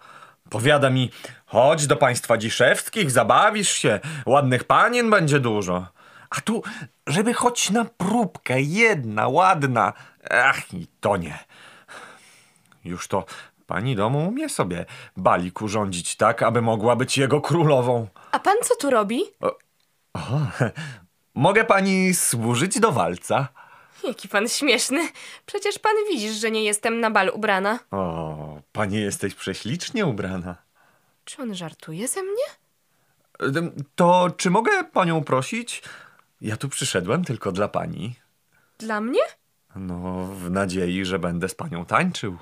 Powiada 0.50 0.90
mi, 0.90 1.11
chodź 1.46 1.87
do 1.87 1.96
państwa 1.96 2.38
Dziszewskich, 2.38 3.11
zabawisz 3.11 3.68
się, 3.68 4.00
ładnych 4.26 4.64
panien 4.64 5.11
będzie 5.11 5.40
dużo. 5.40 5.87
A 6.30 6.40
tu, 6.40 6.62
żeby 7.06 7.34
choć 7.34 7.70
na 7.70 7.84
próbkę, 7.84 8.61
jedna, 8.61 9.28
ładna, 9.28 9.92
ach 10.30 10.75
i 10.75 10.87
to 11.00 11.16
nie. 11.16 11.38
Już 12.84 13.08
to 13.08 13.25
pani 13.66 13.96
domu 13.96 14.28
umie 14.28 14.49
sobie 14.49 14.87
balik 15.16 15.62
urządzić 15.62 16.16
tak, 16.16 16.42
aby 16.42 16.62
mogła 16.62 16.96
być 16.96 17.18
jego 17.18 17.40
królową. 17.40 18.08
A 18.32 18.38
pan 18.38 18.56
co 18.62 18.76
tu 18.76 18.90
robi? 18.90 19.22
Mogę 21.35 21.64
pani 21.64 22.14
służyć 22.14 22.81
do 22.81 22.92
walca? 22.92 23.49
Jaki 24.04 24.28
pan 24.28 24.49
śmieszny. 24.49 25.09
Przecież 25.47 25.78
pan 25.78 25.92
widzisz, 26.11 26.33
że 26.33 26.50
nie 26.50 26.64
jestem 26.64 27.00
na 27.00 27.11
bal 27.11 27.31
ubrana. 27.35 27.78
O, 27.90 28.61
pani 28.73 29.00
jesteś 29.00 29.35
prześlicznie 29.35 30.07
ubrana. 30.07 30.57
Czy 31.25 31.42
on 31.42 31.54
żartuje 31.54 32.09
ze 32.09 32.23
mnie? 32.23 32.45
To 33.95 34.31
czy 34.37 34.50
mogę 34.50 34.85
panią 34.85 35.25
prosić? 35.25 35.83
Ja 36.40 36.57
tu 36.57 36.69
przyszedłem 36.69 37.25
tylko 37.25 37.52
dla 37.52 37.69
pani. 37.69 38.14
Dla 38.78 39.00
mnie? 39.00 39.21
No, 39.76 40.26
w 40.26 40.50
nadziei, 40.50 41.04
że 41.04 41.19
będę 41.19 41.49
z 41.49 41.54
panią 41.54 41.85
tańczył. 41.85 42.38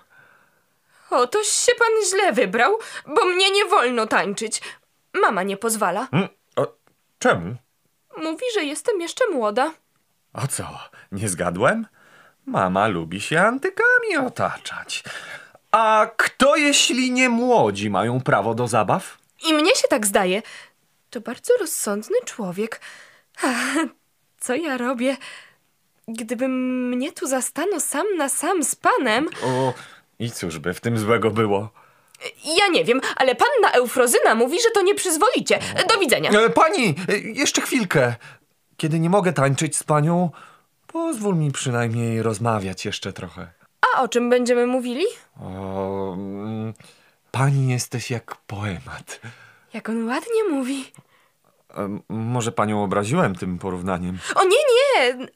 O, 1.10 1.26
toś 1.26 1.46
się 1.46 1.72
pan 1.78 1.88
źle 2.10 2.32
wybrał, 2.32 2.78
bo 3.06 3.24
mnie 3.24 3.50
nie 3.50 3.64
wolno 3.64 4.06
tańczyć. 4.06 4.62
Mama 5.22 5.42
nie 5.42 5.56
pozwala. 5.56 6.08
Mm, 6.12 6.24
o, 6.24 6.28
czemu? 7.20 7.56
Mówi, 8.16 8.44
że 8.54 8.64
jestem 8.64 9.00
jeszcze 9.00 9.24
młoda. 9.30 9.72
A 10.32 10.46
co, 10.46 10.78
nie 11.12 11.28
zgadłem? 11.28 11.86
Mama 12.46 12.86
lubi 12.88 13.20
się 13.20 13.40
antykami 13.40 14.16
otaczać. 14.26 15.04
A 15.70 16.06
kto, 16.16 16.56
jeśli 16.56 17.12
nie 17.12 17.28
młodzi, 17.28 17.90
mają 17.90 18.20
prawo 18.20 18.54
do 18.54 18.68
zabaw? 18.68 19.18
I 19.48 19.54
mnie 19.54 19.70
się 19.76 19.88
tak 19.88 20.06
zdaje. 20.06 20.42
To 21.10 21.20
bardzo 21.20 21.52
rozsądny 21.60 22.16
człowiek. 22.24 22.80
Co 24.38 24.54
ja 24.54 24.76
robię? 24.76 25.16
Gdybym 26.08 26.52
mnie 26.88 27.12
tu 27.12 27.26
zastano 27.26 27.80
sam 27.80 28.06
na 28.18 28.28
sam 28.28 28.64
z 28.64 28.74
panem, 28.74 29.28
O, 29.44 29.74
i 30.18 30.30
cóż 30.30 30.58
by 30.58 30.74
w 30.74 30.80
tym 30.80 30.98
złego 30.98 31.30
było? 31.30 31.70
Ja 32.44 32.68
nie 32.72 32.84
wiem, 32.84 33.00
ale 33.16 33.34
panna 33.34 33.72
Eufrozyna 33.72 34.34
mówi, 34.34 34.60
że 34.62 34.70
to 34.70 34.82
nieprzyzwoicie. 34.82 35.58
Do 35.88 35.98
widzenia. 35.98 36.30
E, 36.30 36.50
pani, 36.50 36.94
e, 37.08 37.18
jeszcze 37.18 37.60
chwilkę. 37.60 38.14
Kiedy 38.76 39.00
nie 39.00 39.10
mogę 39.10 39.32
tańczyć 39.32 39.76
z 39.76 39.82
panią, 39.82 40.30
pozwól 40.86 41.36
mi 41.36 41.52
przynajmniej 41.52 42.22
rozmawiać 42.22 42.84
jeszcze 42.84 43.12
trochę. 43.12 43.52
A 43.94 44.02
o 44.02 44.08
czym 44.08 44.30
będziemy 44.30 44.66
mówili? 44.66 45.04
O, 45.40 46.12
mm, 46.14 46.74
pani 47.30 47.68
jesteś 47.68 48.10
jak 48.10 48.36
poemat. 48.36 49.20
Jak 49.74 49.88
on 49.88 50.08
ładnie 50.08 50.44
mówi. 50.50 50.84
E, 51.76 51.98
może 52.08 52.52
panią 52.52 52.84
obraziłem 52.84 53.34
tym 53.34 53.58
porównaniem? 53.58 54.18
O 54.34 54.44
nie, 54.44 54.50
nie, 54.50 54.89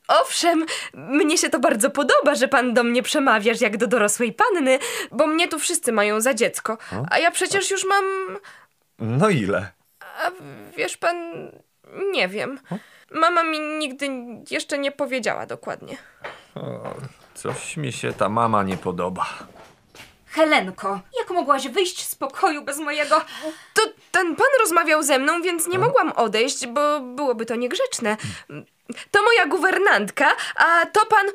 owszem, 0.08 0.66
mnie 0.94 1.38
się 1.38 1.50
to 1.50 1.58
bardzo 1.58 1.90
podoba, 1.90 2.34
że 2.34 2.48
pan 2.48 2.74
do 2.74 2.84
mnie 2.84 3.02
przemawiasz 3.02 3.60
jak 3.60 3.76
do 3.76 3.86
dorosłej 3.86 4.32
panny, 4.32 4.78
bo 5.12 5.26
mnie 5.26 5.48
tu 5.48 5.58
wszyscy 5.58 5.92
mają 5.92 6.20
za 6.20 6.34
dziecko, 6.34 6.78
a 7.10 7.18
ja 7.18 7.30
przecież 7.30 7.70
już 7.70 7.84
mam, 7.84 8.04
No 8.98 9.28
ile? 9.28 9.68
a 10.00 10.30
wiesz 10.76 10.96
pan, 10.96 11.16
nie 12.12 12.28
wiem. 12.28 12.60
Mama 13.10 13.42
mi 13.42 13.60
nigdy 13.60 14.08
jeszcze 14.50 14.78
nie 14.78 14.92
powiedziała 14.92 15.46
dokładnie. 15.46 15.96
O, 16.54 16.94
coś 17.34 17.76
mi 17.76 17.92
się 17.92 18.12
ta 18.12 18.28
mama 18.28 18.62
nie 18.62 18.76
podoba. 18.76 19.26
Helenko, 20.26 21.00
jak 21.18 21.30
mogłaś 21.30 21.68
wyjść 21.68 22.06
z 22.08 22.14
pokoju 22.14 22.62
bez 22.64 22.78
mojego... 22.78 23.20
To 23.74 23.82
ten 24.10 24.36
pan 24.36 24.46
rozmawiał 24.60 25.02
ze 25.02 25.18
mną, 25.18 25.42
więc 25.42 25.66
nie 25.66 25.78
mogłam 25.78 26.12
odejść, 26.12 26.66
bo 26.66 27.00
byłoby 27.00 27.46
to 27.46 27.54
niegrzeczne. 27.56 28.16
To 29.10 29.22
moja 29.22 29.46
guwernantka, 29.46 30.26
a 30.56 30.86
to 30.86 31.06
pan... 31.06 31.26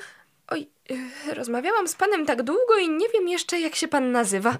Oj, 0.47 0.67
y, 1.29 1.33
rozmawiałam 1.33 1.87
z 1.87 1.95
panem 1.95 2.25
tak 2.25 2.43
długo 2.43 2.77
i 2.81 2.89
nie 2.89 3.09
wiem 3.09 3.27
jeszcze, 3.27 3.59
jak 3.59 3.75
się 3.75 3.87
pan 3.87 4.11
nazywa. 4.11 4.57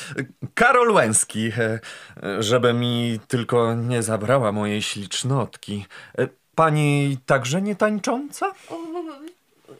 Karol 0.54 0.90
Łęski, 0.92 1.52
e, 1.58 1.80
e, 2.22 2.42
żeby 2.42 2.72
mi 2.72 3.20
tylko 3.28 3.74
nie 3.74 4.02
zabrała 4.02 4.52
mojej 4.52 4.82
ślicznotki. 4.82 5.86
E, 6.18 6.28
Pani 6.54 7.18
także 7.26 7.62
nie 7.62 7.76
tańcząca? 7.76 8.52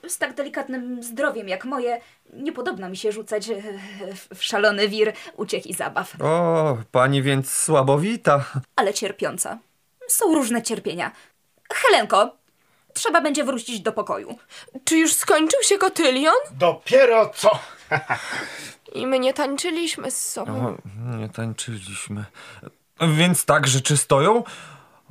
Z 0.09 0.19
tak 0.19 0.35
delikatnym 0.35 1.02
zdrowiem 1.02 1.49
jak 1.49 1.64
moje, 1.64 2.00
nie 2.33 2.52
podobna 2.52 2.88
mi 2.88 2.97
się 2.97 3.12
rzucać 3.12 3.49
e, 3.50 3.62
w- 4.14 4.38
w 4.38 4.45
szalony 4.45 4.88
wir 4.88 5.12
uciech 5.37 5.66
i 5.66 5.75
zabaw. 5.75 6.12
O, 6.23 6.78
pani 6.92 7.23
więc 7.23 7.52
słabowita. 7.54 8.45
ale 8.76 8.95
cierpiąca. 8.95 9.59
Są 10.09 10.35
różne 10.35 10.62
cierpienia. 10.62 11.11
Helenko, 11.73 12.37
trzeba 12.94 13.20
będzie 13.20 13.44
wrócić 13.44 13.80
do 13.80 13.92
pokoju. 13.92 14.38
Czy 14.84 14.96
już 14.99 15.12
skończył 15.12 15.62
się 15.62 15.78
kotylion? 15.78 16.34
Dopiero 16.50 17.30
co? 17.34 17.58
I 18.94 19.06
my 19.06 19.18
nie 19.18 19.34
tańczyliśmy 19.34 20.11
z 20.11 20.28
sobą. 20.28 20.66
O, 20.66 21.16
nie 21.16 21.28
tańczyliśmy. 21.28 22.25
Więc 23.16 23.44
tak 23.44 23.66
rzeczy 23.66 23.96
stoją? 23.96 24.42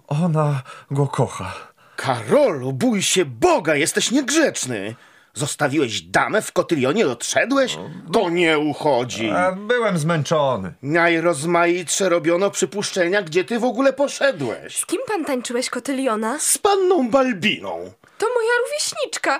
Ona 0.07 0.61
go 0.91 1.07
kocha. 1.07 1.53
Karolu, 1.95 2.73
bój 2.73 3.01
się 3.01 3.25
Boga, 3.25 3.75
jesteś 3.75 4.11
niegrzeczny. 4.11 4.95
Zostawiłeś 5.33 6.01
damę 6.01 6.41
w 6.41 6.51
kotylionie 6.51 7.01
i 7.01 7.05
odszedłeś? 7.05 7.77
To 8.13 8.29
nie 8.29 8.59
uchodzi. 8.59 9.29
A, 9.29 9.51
byłem 9.51 9.97
zmęczony. 9.97 10.73
Najrozmaitsze 10.81 12.09
robiono 12.09 12.51
przypuszczenia, 12.51 13.21
gdzie 13.21 13.43
ty 13.43 13.59
w 13.59 13.63
ogóle 13.63 13.93
poszedłeś. 13.93 14.77
Z 14.77 14.85
kim 14.85 14.99
pan 15.07 15.25
tańczyłeś 15.25 15.69
kotyliona? 15.69 16.39
Z 16.39 16.57
panną 16.57 17.09
Balbiną. 17.09 17.93
To 18.17 18.25
moja 18.35 18.51
rówieśniczka. 18.65 19.39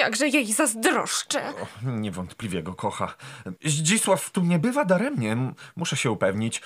Jakże 0.00 0.28
jej 0.28 0.52
zazdroszczę. 0.52 1.42
Niewątpliwie 1.82 2.62
go 2.62 2.74
kocha. 2.74 3.14
Zdzisław 3.64 4.30
tu 4.30 4.40
nie 4.42 4.58
bywa 4.58 4.84
daremnie. 4.84 5.32
M- 5.32 5.54
Muszę 5.76 5.96
się 5.96 6.10
upewnić. 6.10 6.62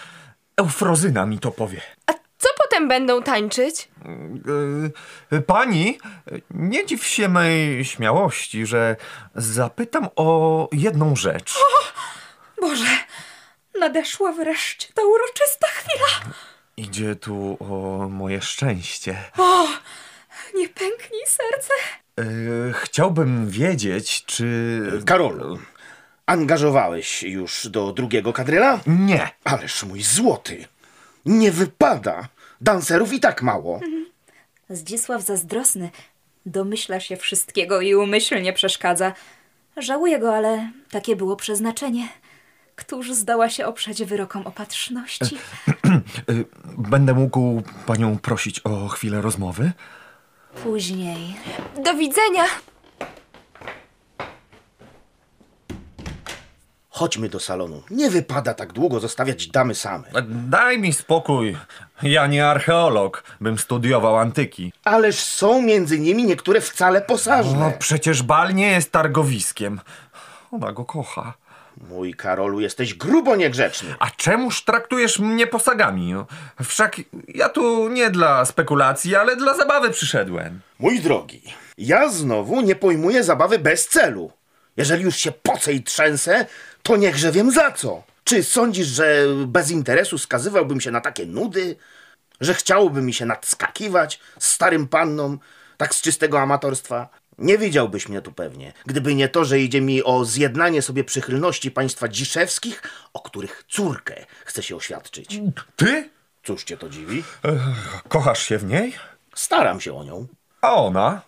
Eufrozyna 0.57 1.27
mi 1.27 1.39
to 1.39 1.51
powie. 1.51 1.81
A 2.07 2.13
będą 2.89 3.23
tańczyć? 3.23 3.89
E, 5.33 5.41
Pani, 5.41 5.99
nie 6.51 6.87
dziw 6.87 7.07
się 7.07 7.29
mej 7.29 7.85
śmiałości, 7.85 8.67
że 8.67 8.97
zapytam 9.35 10.09
o 10.17 10.69
jedną 10.73 11.17
rzecz. 11.17 11.55
Boże, 12.61 12.87
nadeszła 13.81 14.33
wreszcie 14.33 14.89
ta 14.95 15.03
uroczysta 15.03 15.67
chwila. 15.67 16.35
Idzie 16.77 17.17
tu 17.17 17.57
o 17.61 18.09
moje 18.09 18.43
szczęście. 18.43 19.17
O, 19.39 19.67
nie 20.55 20.69
pęknij 20.69 21.23
serce. 21.27 21.73
E, 22.19 22.23
Chciałbym 22.73 23.51
wiedzieć, 23.51 24.25
czy... 24.25 24.81
Karolu, 25.07 25.59
angażowałeś 26.27 27.23
już 27.23 27.67
do 27.69 27.93
drugiego 27.93 28.33
kadryla? 28.33 28.81
Nie. 28.87 29.31
Ależ 29.45 29.83
mój 29.83 30.03
złoty, 30.03 30.65
nie 31.27 31.53
wypada. 31.53 32.29
Dancerów 32.61 33.13
i 33.13 33.21
tak 33.21 33.43
mało. 33.43 33.81
Zdzisław 34.71 35.23
zazdrosny 35.23 35.91
domyśla 36.47 37.01
się 37.01 37.17
wszystkiego 37.17 37.81
i 37.81 37.95
umyślnie 37.95 38.53
przeszkadza. 38.53 39.13
Żałuję 39.77 40.19
go, 40.19 40.37
ale 40.37 40.71
takie 40.91 41.17
było 41.17 41.37
przeznaczenie. 41.37 42.09
Któż 42.77 43.13
zdoła 43.13 43.51
się 43.51 43.67
oprzeć 43.67 44.05
wyrokom 44.05 44.47
opatrzności? 44.47 45.39
E, 45.85 46.01
Będę 46.93 47.15
mógł 47.15 47.63
panią 47.87 48.19
prosić 48.19 48.61
o 48.61 48.89
chwilę 48.89 49.21
rozmowy? 49.21 49.73
Później. 50.63 51.37
Do 51.85 51.95
widzenia. 51.95 52.45
Chodźmy 57.01 57.29
do 57.29 57.41
salonu. 57.41 57.83
Nie 57.91 58.11
wypada 58.11 58.55
tak 58.55 58.73
długo 58.73 59.01
zostawiać 59.01 59.47
damy 59.47 59.75
same. 59.75 60.05
Daj 60.49 60.79
mi 60.79 60.93
spokój. 60.93 61.57
Ja 62.03 62.27
nie 62.27 62.47
archeolog, 62.49 63.25
bym 63.41 63.59
studiował 63.59 64.17
antyki. 64.17 64.73
Ależ 64.85 65.17
są 65.21 65.63
między 65.63 65.99
nimi 65.99 66.25
niektóre 66.25 66.61
wcale 66.61 67.01
posażne. 67.01 67.73
przecież 67.79 68.23
bal 68.23 68.55
nie 68.55 68.71
jest 68.71 68.93
targowiskiem. 68.93 69.81
Ona 70.53 70.73
go 70.73 70.85
kocha. 70.85 71.35
Mój 71.89 72.15
Karolu, 72.15 72.61
jesteś 72.61 72.95
grubo 72.95 73.37
niegrzeczny. 73.37 73.95
A 73.99 74.11
czemuż 74.11 74.65
traktujesz 74.65 75.19
mnie 75.19 75.47
posagami? 75.47 76.13
No, 76.13 76.27
Wszak 76.65 76.97
ja 77.29 77.49
tu 77.49 77.89
nie 77.89 78.11
dla 78.11 78.45
spekulacji, 78.45 79.17
ale 79.17 79.37
dla 79.37 79.55
zabawy 79.55 79.91
przyszedłem. 79.91 80.61
Mój 80.79 81.01
drogi, 81.01 81.43
ja 81.79 82.09
znowu 82.09 82.61
nie 82.61 82.77
pojmuję 82.77 83.25
zabawy 83.25 83.59
bez 83.59 83.89
celu. 83.89 84.33
Jeżeli 84.77 85.03
już 85.05 85.17
się 85.17 85.33
pocę 85.33 85.73
i 85.73 85.83
trzęsę, 85.83 86.47
to 86.83 86.97
niechże 86.97 87.33
wiem 87.33 87.51
za 87.51 87.73
co. 87.73 88.03
Czy 88.25 88.43
sądzisz, 88.45 88.87
że 88.87 89.27
bez 89.47 89.71
interesu 89.71 90.19
skazywałbym 90.19 90.81
się 90.81 90.91
na 90.91 91.01
takie 91.01 91.27
nudy? 91.27 91.77
Że 92.41 92.55
chciałoby 92.55 93.03
mi 93.03 93.15
się 93.15 93.27
nadskakiwać 93.27 94.21
z 94.39 94.47
starym 94.47 94.89
panną, 94.89 95.39
tak 95.77 95.95
z 95.95 96.01
czystego 96.01 96.41
amatorstwa? 96.41 97.09
Nie 97.39 97.59
widziałbyś 97.59 98.09
mnie 98.09 98.23
tu 98.23 98.33
pewnie, 98.33 98.73
gdyby 98.87 99.15
nie 99.15 99.29
to, 99.29 99.45
że 99.45 99.61
idzie 99.61 99.81
mi 99.81 100.05
o 100.05 100.25
zjednanie 100.25 100.83
sobie 100.83 101.05
przychylności 101.05 101.71
państwa 101.71 102.09
dziszewskich, 102.09 102.83
o 103.13 103.21
których 103.21 103.65
córkę 103.69 104.27
chce 104.45 104.63
się 104.63 104.77
oświadczyć. 104.77 105.41
Ty? 105.77 106.11
Cóż 106.45 106.65
cię 106.65 106.77
to 106.77 106.89
dziwi? 106.89 107.25
Kochasz 108.09 108.43
się 108.43 108.59
w 108.59 108.65
niej? 108.65 108.95
Staram 109.35 109.81
się 109.81 109.97
o 109.99 110.05
nią. 110.05 110.27
A 110.61 110.75
ona? 110.75 111.23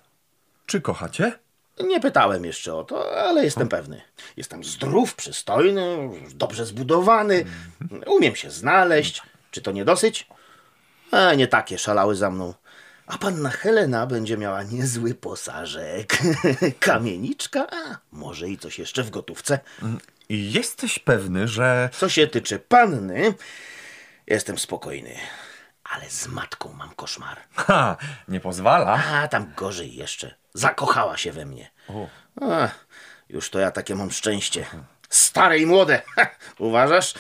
Czy 0.67 0.81
kochacie? 0.81 1.39
Nie 1.81 2.01
pytałem 2.01 2.45
jeszcze 2.45 2.75
o 2.75 2.85
to, 2.85 3.19
ale 3.23 3.45
jestem 3.45 3.69
pewny. 3.69 4.03
Jestem 4.37 4.65
zdrów, 4.65 5.15
przystojny, 5.15 6.11
dobrze 6.35 6.67
zbudowany, 6.67 7.45
umiem 8.07 8.37
się 8.37 8.51
znaleźć. 8.51 9.23
Czy 9.51 9.63
to 9.63 9.73
nie 9.73 9.85
dosyć? 9.85 10.27
A 11.11 11.35
nie 11.35 11.47
takie 11.49 11.79
szalały 11.79 12.17
za 12.17 12.31
mną. 12.31 12.55
A 13.07 13.19
panna 13.19 13.51
Helena 13.51 14.07
będzie 14.07 14.37
miała 14.37 14.63
niezły 14.63 15.15
posażek. 15.15 16.19
Kamieniczka, 16.81 17.67
a 17.71 17.99
może 18.13 18.49
i 18.49 18.59
coś 18.59 18.79
jeszcze 18.79 19.03
w 19.03 19.11
gotówce. 19.11 19.59
Jesteś 20.29 20.99
pewny, 20.99 21.49
że... 21.49 21.91
Co 21.93 22.09
się 22.09 22.27
tyczy 22.27 22.59
panny, 22.59 23.35
jestem 24.27 24.59
spokojny. 24.59 25.17
Ale 25.85 26.11
z 26.11 26.29
matką 26.29 26.73
mam 26.73 26.95
koszmar. 26.95 27.41
Ha, 27.55 27.97
nie 28.29 28.41
pozwala. 28.41 29.05
A 29.13 29.29
tam 29.29 29.53
gorzej 29.57 29.95
jeszcze. 29.95 30.42
Zakochała 30.55 31.17
się 31.17 31.33
we 31.33 31.47
mnie. 31.47 31.71
Ach, 32.41 32.87
już 33.29 33.51
to 33.51 33.59
ja 33.59 33.71
takie 33.71 33.95
mam 33.95 34.11
szczęście. 34.11 34.67
Stare 35.09 35.59
i 35.59 35.67
młode. 35.67 36.03
Uważasz? 36.59 37.15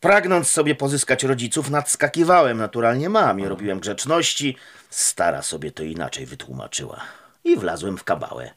Pragnąc 0.00 0.50
sobie 0.50 0.74
pozyskać 0.74 1.24
rodziców, 1.24 1.70
nadskakiwałem 1.70 2.58
naturalnie 2.58 3.08
mamie, 3.08 3.48
robiłem 3.48 3.80
grzeczności. 3.80 4.56
Stara 4.90 5.42
sobie 5.42 5.72
to 5.72 5.82
inaczej 5.82 6.26
wytłumaczyła. 6.26 7.00
I 7.44 7.56
wlazłem 7.56 7.98
w 7.98 8.04
kabałę. 8.04 8.50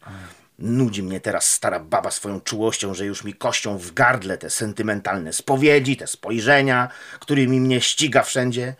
Nudzi 0.59 1.03
mnie 1.03 1.19
teraz 1.19 1.51
stara 1.51 1.79
baba 1.79 2.11
swoją 2.11 2.41
czułością, 2.41 2.93
że 2.93 3.05
już 3.05 3.23
mi 3.23 3.33
kością 3.33 3.77
w 3.77 3.93
gardle 3.93 4.37
te 4.37 4.49
sentymentalne 4.49 5.33
spowiedzi, 5.33 5.97
te 5.97 6.07
spojrzenia, 6.07 6.89
którymi 7.19 7.59
mnie 7.59 7.81
ściga 7.81 8.23
wszędzie. 8.23 8.75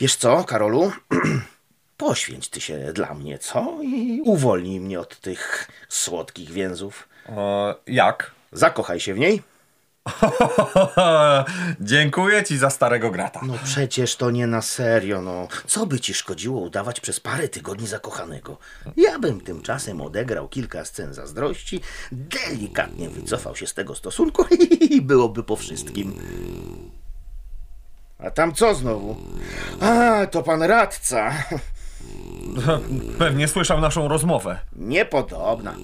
Wiesz 0.00 0.16
co, 0.16 0.44
Karolu? 0.44 0.92
Poświęć 2.04 2.48
ty 2.48 2.60
się 2.60 2.92
dla 2.92 3.14
mnie, 3.14 3.38
co? 3.38 3.78
I 3.82 4.20
uwolnij 4.24 4.80
mnie 4.80 5.00
od 5.00 5.20
tych 5.20 5.68
słodkich 5.88 6.50
więzów. 6.50 7.08
O, 7.28 7.74
jak? 7.86 8.30
Zakochaj 8.52 9.00
się 9.00 9.14
w 9.14 9.18
niej. 9.18 9.42
Dziękuję 11.80 12.44
ci 12.44 12.58
za 12.58 12.70
starego 12.70 13.10
grata. 13.10 13.40
No 13.46 13.54
przecież 13.64 14.16
to 14.16 14.30
nie 14.30 14.46
na 14.46 14.62
serio, 14.62 15.22
no. 15.22 15.48
Co 15.66 15.86
by 15.86 16.00
ci 16.00 16.14
szkodziło 16.14 16.60
udawać 16.60 17.00
przez 17.00 17.20
parę 17.20 17.48
tygodni 17.48 17.86
zakochanego? 17.86 18.58
Ja 18.96 19.18
bym 19.18 19.40
tymczasem 19.40 20.00
odegrał 20.00 20.48
kilka 20.48 20.84
scen 20.84 21.14
zazdrości, 21.14 21.80
delikatnie 22.12 23.08
wycofał 23.08 23.56
się 23.56 23.66
z 23.66 23.74
tego 23.74 23.94
stosunku 23.94 24.44
i 24.90 25.02
byłoby 25.02 25.42
po 25.42 25.56
wszystkim. 25.56 26.14
A 28.18 28.30
tam 28.30 28.54
co 28.54 28.74
znowu? 28.74 29.16
A, 29.80 30.26
to 30.26 30.42
pan 30.42 30.62
radca. 30.62 31.32
Pewnie 33.18 33.48
słyszał 33.48 33.80
naszą 33.80 34.08
rozmowę. 34.08 34.58
Niepodobna. 34.72 35.74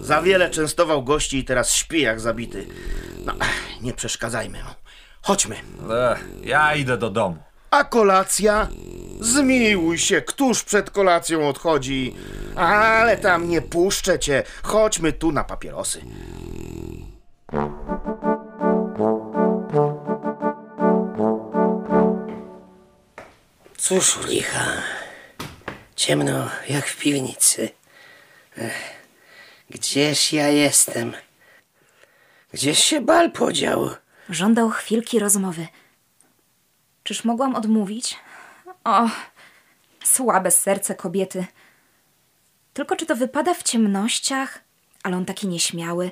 Za 0.00 0.22
wiele 0.22 0.50
częstował 0.50 1.02
gości 1.04 1.38
i 1.38 1.44
teraz 1.44 1.74
śpi 1.74 2.00
jak 2.00 2.20
zabity. 2.20 2.66
No, 3.24 3.32
nie 3.80 3.92
przeszkadzajmy 3.92 4.58
mu. 4.58 4.70
Chodźmy. 5.22 5.56
Ech, 6.12 6.28
ja 6.44 6.74
idę 6.74 6.98
do 6.98 7.10
domu. 7.10 7.36
A 7.70 7.84
kolacja? 7.84 8.68
Zmiłuj 9.20 9.98
się, 9.98 10.22
któż 10.22 10.62
przed 10.64 10.90
kolacją 10.90 11.48
odchodzi? 11.48 12.14
Ale 12.56 13.16
tam 13.16 13.48
nie 13.48 13.62
puszczę 13.62 14.18
cię. 14.18 14.42
Chodźmy 14.62 15.12
tu 15.12 15.32
na 15.32 15.44
papierosy. 15.44 16.00
Cóż, 23.76 24.18
licha 24.26 24.97
ciemno 25.98 26.50
jak 26.68 26.86
w 26.86 26.96
piwnicy. 26.96 27.70
Ech, 28.58 29.06
gdzież 29.70 30.32
ja 30.32 30.48
jestem? 30.48 31.12
Gdzież 32.52 32.78
się 32.78 33.00
bal 33.00 33.32
podział? 33.32 33.90
Żądał 34.28 34.70
chwilki 34.70 35.18
rozmowy. 35.18 35.66
Czyż 37.02 37.24
mogłam 37.24 37.54
odmówić? 37.54 38.16
O, 38.84 39.08
słabe 40.04 40.50
serce 40.50 40.94
kobiety. 40.94 41.46
Tylko 42.72 42.96
czy 42.96 43.06
to 43.06 43.16
wypada 43.16 43.54
w 43.54 43.62
ciemnościach? 43.62 44.60
Ale 45.02 45.16
on 45.16 45.24
taki 45.24 45.48
nieśmiały. 45.48 46.10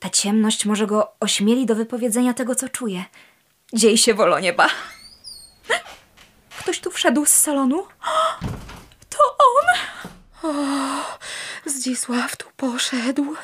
Ta 0.00 0.10
ciemność 0.10 0.64
może 0.64 0.86
go 0.86 1.12
ośmieli 1.20 1.66
do 1.66 1.74
wypowiedzenia 1.74 2.34
tego, 2.34 2.54
co 2.54 2.68
czuje. 2.68 3.04
Dziej 3.72 3.98
się, 3.98 4.14
Wolonieba. 4.14 4.68
Ktoś 6.58 6.80
tu 6.80 6.90
wszedł 6.90 7.26
z 7.26 7.32
salonu? 7.32 7.86
To 9.18 9.36
on! 9.38 9.66
Zdzisław 11.66 12.36
tu 12.36 12.46
poszedł. 12.56 13.34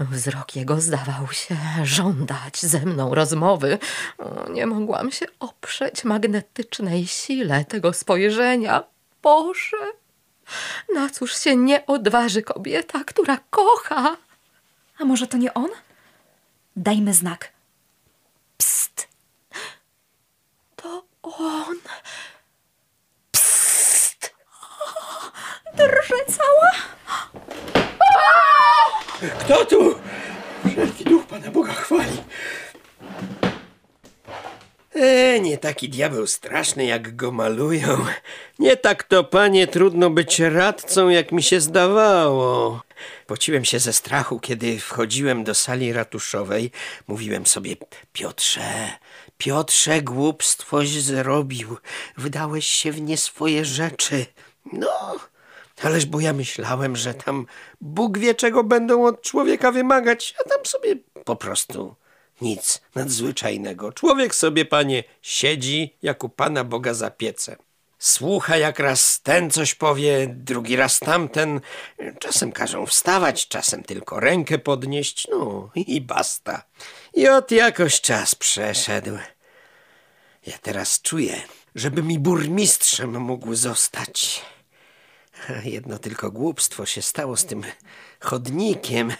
Wzrok 0.00 0.56
jego 0.56 0.80
zdawał 0.80 1.32
się 1.32 1.56
żądać 1.82 2.60
ze 2.60 2.80
mną 2.80 3.14
rozmowy. 3.14 3.78
O, 4.18 4.48
Nie 4.48 4.66
mogłam 4.66 5.12
się 5.12 5.26
oprzeć 5.40 6.04
magnetycznej 6.04 7.06
sile 7.06 7.64
tego 7.64 7.92
spojrzenia. 7.92 8.84
Boże, 9.22 9.76
na 10.94 11.10
cóż 11.10 11.36
się 11.38 11.56
nie 11.56 11.86
odważy 11.86 12.42
kobieta, 12.42 13.04
która 13.04 13.38
kocha? 13.50 14.16
A 14.98 15.04
może 15.04 15.26
to 15.26 15.36
nie 15.36 15.54
on? 15.54 15.68
Dajmy 16.76 17.14
znak. 17.14 17.52
Psst. 18.58 19.08
To 20.76 21.04
on. 21.22 21.76
Drżę 25.76 26.24
cała. 26.28 26.70
Kto 29.40 29.64
tu? 29.64 29.94
Wszelki 30.70 31.04
duch 31.04 31.26
Pana 31.26 31.50
Boga 31.50 31.72
chwali. 31.72 32.16
E, 34.94 35.40
nie 35.40 35.58
taki 35.58 35.88
diabeł 35.88 36.26
straszny, 36.26 36.84
jak 36.84 37.16
go 37.16 37.32
malują. 37.32 38.06
Nie 38.58 38.76
tak 38.76 39.02
to, 39.02 39.24
panie, 39.24 39.66
trudno 39.66 40.10
być 40.10 40.40
radcą, 40.40 41.08
jak 41.08 41.32
mi 41.32 41.42
się 41.42 41.60
zdawało. 41.60 42.82
Pociłem 43.26 43.64
się 43.64 43.78
ze 43.78 43.92
strachu, 43.92 44.40
kiedy 44.40 44.80
wchodziłem 44.80 45.44
do 45.44 45.54
sali 45.54 45.92
ratuszowej. 45.92 46.70
Mówiłem 47.06 47.46
sobie, 47.46 47.76
Piotrze, 48.12 48.90
Piotrze, 49.38 50.02
głupstwoś 50.02 50.88
zrobił. 50.88 51.76
Wydałeś 52.16 52.66
się 52.66 52.92
w 52.92 53.00
nie 53.00 53.16
swoje 53.16 53.64
rzeczy. 53.64 54.26
No, 54.72 55.16
Ależ 55.82 56.06
bo 56.06 56.20
ja 56.20 56.32
myślałem, 56.32 56.96
że 56.96 57.14
tam 57.14 57.46
Bóg 57.80 58.18
wie, 58.18 58.34
czego 58.34 58.64
będą 58.64 59.06
od 59.06 59.22
człowieka 59.22 59.72
wymagać, 59.72 60.34
a 60.40 60.48
tam 60.48 60.66
sobie 60.66 60.96
po 61.24 61.36
prostu 61.36 61.94
nic 62.40 62.80
nadzwyczajnego. 62.94 63.92
Człowiek 63.92 64.34
sobie, 64.34 64.64
panie, 64.64 65.04
siedzi 65.22 65.96
jak 66.02 66.24
u 66.24 66.28
Pana 66.28 66.64
Boga 66.64 66.94
za 66.94 67.10
piecem. 67.10 67.56
Słucha, 67.98 68.56
jak 68.56 68.78
raz 68.78 69.20
ten 69.22 69.50
coś 69.50 69.74
powie, 69.74 70.26
drugi 70.28 70.76
raz 70.76 70.98
tamten. 70.98 71.60
Czasem 72.18 72.52
każą 72.52 72.86
wstawać, 72.86 73.48
czasem 73.48 73.82
tylko 73.82 74.20
rękę 74.20 74.58
podnieść, 74.58 75.28
no 75.30 75.70
i 75.74 76.00
basta. 76.00 76.62
I 77.14 77.28
ot 77.28 77.50
jakoś 77.50 78.00
czas 78.00 78.34
przeszedł. 78.34 79.18
Ja 80.46 80.58
teraz 80.62 81.00
czuję, 81.00 81.42
żeby 81.74 82.02
mi 82.02 82.18
burmistrzem 82.18 83.20
mógł 83.20 83.54
zostać. 83.54 84.42
Jedno 85.64 85.98
tylko 85.98 86.30
głupstwo 86.30 86.86
się 86.86 87.02
stało 87.02 87.36
z 87.36 87.46
tym 87.46 87.62
chodnikiem. 88.20 89.12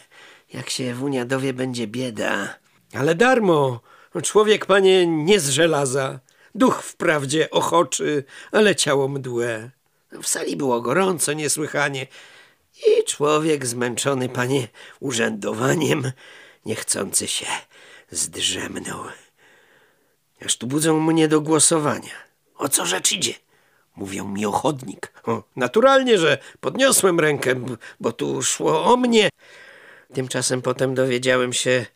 Jak 0.52 0.70
się 0.70 0.94
wunia 0.94 1.24
dowie, 1.24 1.52
będzie 1.52 1.86
bieda. 1.86 2.58
Ale 2.94 3.14
darmo. 3.14 3.80
Człowiek, 4.22 4.66
panie, 4.66 5.06
nie 5.06 5.40
z 5.40 5.48
żelaza. 5.48 6.20
Duch 6.54 6.82
wprawdzie 6.82 7.50
ochoczy, 7.50 8.24
ale 8.52 8.76
ciało 8.76 9.08
mdłe. 9.08 9.70
W 10.22 10.26
sali 10.26 10.56
było 10.56 10.80
gorąco 10.80 11.32
niesłychanie. 11.32 12.06
I 12.86 13.04
człowiek 13.04 13.66
zmęczony, 13.66 14.28
panie, 14.28 14.68
urzędowaniem, 15.00 16.12
niechcący 16.66 17.28
się 17.28 17.46
zdrzemnął. 18.10 19.04
Aż 20.46 20.56
tu 20.56 20.66
budzą 20.66 21.00
mnie 21.00 21.28
do 21.28 21.40
głosowania. 21.40 22.12
O 22.56 22.68
co 22.68 22.86
rzecz 22.86 23.12
idzie? 23.12 23.34
Mówią 23.96 24.28
mi 24.28 24.46
ochotnik. 24.46 25.12
O, 25.26 25.42
naturalnie, 25.56 26.18
że 26.18 26.38
podniosłem 26.60 27.20
rękę, 27.20 27.54
bo 28.00 28.12
tu 28.12 28.42
szło 28.42 28.84
o 28.84 28.96
mnie. 28.96 29.28
Tymczasem 30.14 30.62
potem 30.62 30.94
dowiedziałem 30.94 31.52
się, 31.52 31.86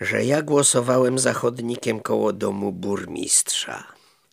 że 0.00 0.24
ja 0.24 0.42
głosowałem 0.42 1.18
za 1.18 1.32
chodnikiem 1.32 2.00
koło 2.00 2.32
domu 2.32 2.72
burmistrza. 2.72 3.84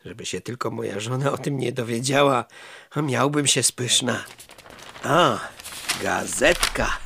Żeby 0.05 0.25
się 0.25 0.41
tylko 0.41 0.71
moja 0.71 0.99
żona 0.99 1.31
o 1.31 1.37
tym 1.37 1.57
nie 1.57 1.71
dowiedziała, 1.71 2.45
a 2.91 3.01
miałbym 3.01 3.47
się 3.47 3.63
spyszna. 3.63 4.23
A, 5.03 5.39
gazetka. 6.03 7.04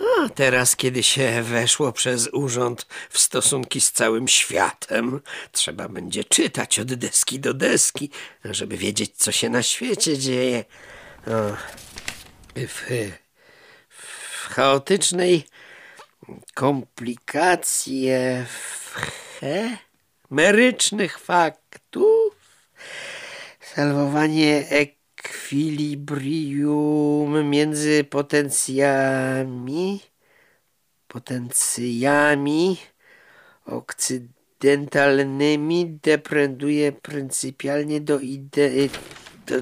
A 0.00 0.28
teraz, 0.28 0.76
kiedy 0.76 1.02
się 1.02 1.42
weszło 1.42 1.92
przez 1.92 2.28
urząd 2.32 2.86
w 3.10 3.18
stosunki 3.18 3.80
z 3.80 3.92
całym 3.92 4.28
światem, 4.28 5.20
trzeba 5.52 5.88
będzie 5.88 6.24
czytać 6.24 6.78
od 6.78 6.94
deski 6.94 7.40
do 7.40 7.54
deski, 7.54 8.10
żeby 8.44 8.76
wiedzieć, 8.76 9.12
co 9.16 9.32
się 9.32 9.50
na 9.50 9.62
świecie 9.62 10.18
dzieje. 10.18 10.64
O, 11.26 11.30
w, 12.56 12.90
w 13.88 14.48
chaotycznej 14.48 15.44
komplikacje 16.54 18.46
w 18.48 18.94
he, 19.40 19.76
merycznych 20.30 21.18
faktów, 21.18 22.34
salwowanie 23.60 24.64
ekwilibrium 25.50 27.50
między 27.50 28.04
potencjami, 28.04 30.00
potencjami 31.08 32.76
okcydentalnymi 33.66 35.98
dependuje 36.02 36.92
pryncypialnie 36.92 38.00
do 38.00 38.20
idei, 38.20 38.90
do, 39.46 39.54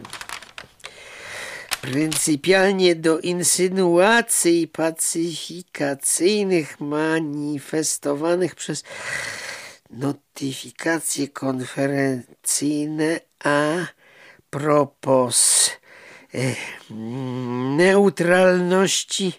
pryncypialnie 1.80 2.94
do 2.94 3.20
insynuacji 3.20 4.68
pacyfikacyjnych 4.68 6.80
manifestowanych 6.80 8.54
przez 8.54 8.84
notyfikacje 9.90 11.28
konferencyjne 11.28 13.20
a 13.44 13.86
propos 14.50 15.70
e, 16.34 16.54
neutralności 17.76 19.32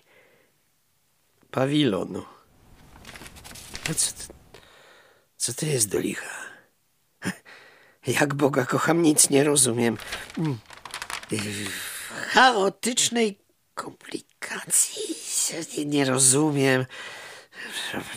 pawilonu. 1.51 2.25
A 3.89 3.93
co, 3.93 4.11
to- 4.11 4.33
co 5.37 5.53
to 5.53 5.65
jest 5.65 5.89
do 5.89 5.99
licha? 5.99 6.29
Jak 8.07 8.33
Boga 8.33 8.65
kocham, 8.65 9.01
nic 9.01 9.29
nie 9.29 9.43
rozumiem. 9.43 9.97
Chaotycznej 12.29 13.39
komplikacji 13.75 15.15
nie 15.85 16.05
rozumiem. 16.05 16.85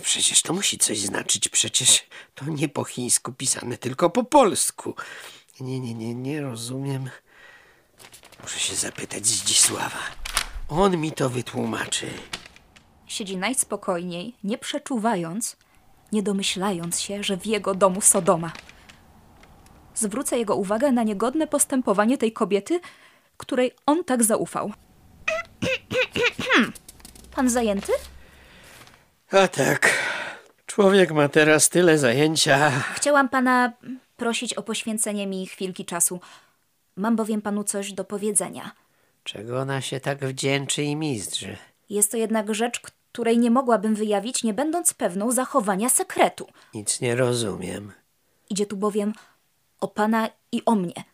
Przecież 0.02 0.42
to 0.42 0.52
musi 0.52 0.78
coś 0.78 0.98
znaczyć. 0.98 1.48
Przecież 1.48 2.06
to 2.34 2.44
nie 2.44 2.68
po 2.68 2.84
chińsku 2.84 3.32
pisane, 3.32 3.78
tylko 3.78 4.10
po 4.10 4.24
polsku. 4.24 4.94
Nie, 5.60 5.80
nie, 5.80 5.94
nie, 5.94 6.14
nie 6.14 6.40
rozumiem. 6.40 7.10
Muszę 8.42 8.58
się 8.60 8.74
zapytać 8.74 9.26
Zdzisława. 9.26 9.98
On 10.68 10.96
mi 10.96 11.12
to 11.12 11.30
wytłumaczy. 11.30 12.06
Siedzi 13.06 13.36
najspokojniej, 13.36 14.34
nie 14.44 14.58
przeczuwając, 14.58 15.56
nie 16.12 16.22
domyślając 16.22 17.00
się, 17.00 17.22
że 17.22 17.36
w 17.36 17.46
jego 17.46 17.74
domu 17.74 18.00
Sodoma. 18.00 18.52
Zwrócę 19.94 20.38
jego 20.38 20.56
uwagę 20.56 20.92
na 20.92 21.02
niegodne 21.02 21.46
postępowanie 21.46 22.18
tej 22.18 22.32
kobiety, 22.32 22.80
której 23.36 23.72
on 23.86 24.04
tak 24.04 24.24
zaufał. 24.24 24.72
Pan 27.36 27.50
zajęty? 27.50 27.92
A 29.30 29.48
tak. 29.48 29.92
Człowiek 30.66 31.12
ma 31.12 31.28
teraz 31.28 31.68
tyle 31.68 31.98
zajęcia. 31.98 32.70
Chciałam 32.94 33.28
pana 33.28 33.72
prosić 34.22 34.54
o 34.54 34.62
poświęcenie 34.62 35.26
mi 35.26 35.46
chwilki 35.46 35.84
czasu. 35.84 36.20
Mam 36.96 37.16
bowiem 37.16 37.42
panu 37.42 37.64
coś 37.64 37.92
do 37.92 38.04
powiedzenia. 38.04 38.72
Czego 39.24 39.60
ona 39.60 39.80
się 39.80 40.00
tak 40.00 40.24
wdzięczy 40.26 40.82
i 40.82 40.96
mizdrzy? 40.96 41.56
Jest 41.90 42.10
to 42.10 42.16
jednak 42.16 42.54
rzecz, 42.54 42.80
której 42.80 43.38
nie 43.38 43.50
mogłabym 43.50 43.94
wyjawić, 43.94 44.44
nie 44.44 44.54
będąc 44.54 44.94
pewną 44.94 45.32
zachowania 45.32 45.88
sekretu. 45.88 46.46
Nic 46.74 47.00
nie 47.00 47.14
rozumiem. 47.16 47.92
Idzie 48.50 48.66
tu 48.66 48.76
bowiem 48.76 49.12
o 49.80 49.88
pana 49.88 50.28
i 50.52 50.64
o 50.64 50.74
mnie. 50.74 51.04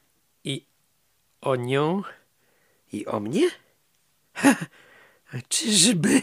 I 0.44 0.64
o 1.40 1.56
nią 1.56 2.02
i 2.92 3.06
o 3.06 3.20
mnie? 3.20 3.48
Ha, 5.30 5.38
czyżby? 5.48 6.22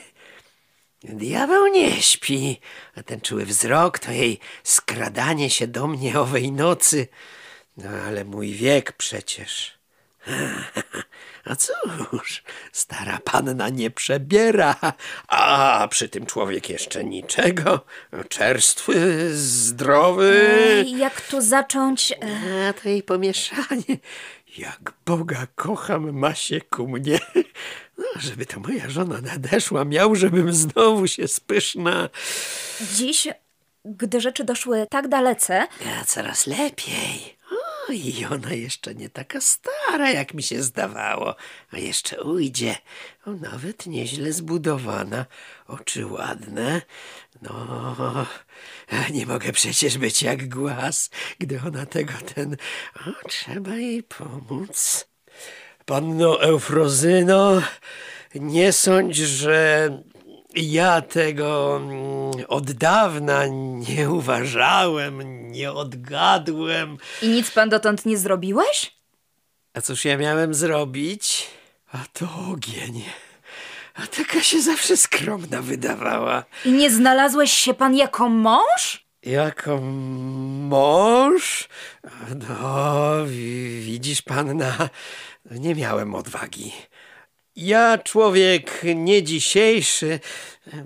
Diabeł 1.04 1.68
nie 1.68 2.02
śpi, 2.02 2.60
a 2.96 3.04
ten 3.04 3.22
czuły 3.22 3.46
wzrok 3.46 4.00
to 4.00 4.12
jej 4.12 4.40
skradanie 4.64 5.50
się 5.50 5.68
do 5.68 5.88
mnie 5.88 6.20
owej 6.20 6.52
nocy. 6.52 7.08
No 7.78 7.90
ale 8.08 8.26
mój 8.26 8.54
wiek 8.54 8.92
przecież. 8.92 9.76
A 11.46 11.56
cóż, 11.56 12.44
stara 12.72 13.20
panna 13.24 13.70
nie 13.70 13.92
przebiera, 13.92 14.76
a 15.28 15.88
przy 15.92 16.10
tym 16.10 16.26
człowiek 16.26 16.70
jeszcze 16.70 17.04
niczego. 17.04 17.86
Czerstwy, 18.30 19.30
zdrowy. 19.38 20.48
Ej, 20.70 20.98
jak 20.98 21.22
tu 21.22 21.42
zacząć? 21.42 22.12
E, 22.12 22.68
A 22.70 22.74
to 22.74 22.90
jej 22.90 23.04
pomieszanie. 23.04 23.98
Jak 24.58 24.94
Boga 25.06 25.48
kocham, 25.56 26.12
ma 26.20 26.36
się 26.36 26.62
ku 26.62 26.88
mnie. 26.88 27.20
No, 27.98 28.06
żeby 28.22 28.46
to 28.46 28.60
moja 28.60 28.90
żona 28.90 29.22
nadeszła, 29.22 29.86
miał, 29.86 30.16
żebym 30.16 30.54
znowu 30.54 31.08
się 31.08 31.28
spyszna. 31.28 32.10
Dziś, 32.94 33.28
gdy 33.86 34.22
rzeczy 34.22 34.44
doszły 34.44 34.88
tak 34.90 35.08
dalece, 35.08 35.68
Ja 35.86 36.06
coraz 36.06 36.48
lepiej. 36.48 37.36
O, 37.52 37.92
I 37.92 38.26
ona 38.26 38.54
jeszcze 38.54 38.96
nie 38.96 39.10
taka 39.10 39.42
stara, 39.42 40.10
jak 40.12 40.34
mi 40.34 40.44
się 40.44 40.64
zdawało. 40.64 41.36
A 41.72 41.78
jeszcze 41.78 42.24
ujdzie. 42.24 42.76
O, 43.26 43.32
nawet 43.32 43.86
nieźle 43.86 44.34
zbudowana. 44.34 45.26
Oczy 45.68 46.06
ładne. 46.06 46.82
No, 47.42 48.26
nie 49.12 49.26
mogę 49.26 49.52
przecież 49.52 49.98
być 49.98 50.22
jak 50.22 50.50
głaz, 50.50 51.10
gdy 51.40 51.62
ona 51.68 51.86
tego 51.86 52.14
ten... 52.36 52.58
O, 52.96 53.28
trzeba 53.30 53.76
jej 53.76 54.04
pomóc. 54.04 55.08
Panno 55.86 56.42
Eufrozyno, 56.42 57.62
nie 58.36 58.72
sądź, 58.74 59.16
że 59.16 59.90
ja 60.56 61.02
tego 61.02 61.78
mm, 61.78 62.46
od 62.48 62.72
dawna 62.72 63.44
nie 63.88 64.10
uważałem, 64.10 65.52
nie 65.52 65.72
odgadłem. 65.72 66.98
i 67.22 67.28
nic 67.28 67.52
pan 67.52 67.70
dotąd 67.70 68.06
nie 68.06 68.18
zrobiłeś? 68.18 68.96
A 69.74 69.82
cóż 69.82 70.06
ja 70.06 70.18
miałem 70.18 70.54
zrobić? 70.54 71.48
A 71.92 71.98
to 72.14 72.28
ogień. 72.52 73.04
A 73.96 74.08
taka 74.08 74.42
się 74.44 74.62
zawsze 74.62 74.98
skromna 74.98 75.62
wydawała. 75.62 76.44
I 76.66 76.72
nie 76.72 76.90
znalazłeś 76.92 77.52
się 77.52 77.74
pan 77.74 77.96
jako 77.96 78.30
mąż? 78.30 79.06
Jako 79.24 79.78
mąż? 80.70 81.68
No, 82.50 83.26
wi- 83.26 83.82
widzisz, 83.82 84.22
panna, 84.22 84.90
nie 85.52 85.76
miałem 85.76 86.16
odwagi. 86.16 86.74
Ja, 87.56 87.98
człowiek 87.98 88.82
nie 88.96 89.24
dzisiejszy, 89.24 90.20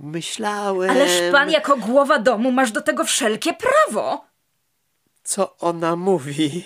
myślałem... 0.01 0.89
Ależ 0.89 1.11
pan 1.31 1.51
jako 1.51 1.77
głowa 1.77 2.19
domu 2.19 2.51
masz 2.51 2.71
do 2.71 2.81
tego 2.81 3.03
wszelkie 3.03 3.53
prawo. 3.53 4.25
Co 5.23 5.57
ona 5.57 5.95
mówi? 5.95 6.65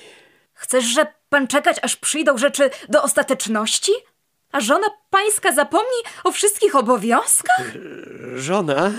Chcesz, 0.54 0.86
że 0.86 1.14
pan 1.30 1.48
czekać, 1.48 1.78
aż 1.82 1.96
przyjdą 1.96 2.38
rzeczy 2.38 2.70
do 2.90 3.04
ostateczności? 3.04 3.92
A 4.52 4.60
żona 4.60 4.88
pańska 5.10 5.54
zapomni 5.54 5.98
o 6.24 6.32
wszystkich 6.32 6.76
obowiązkach? 6.76 7.66
Żona? 8.36 8.92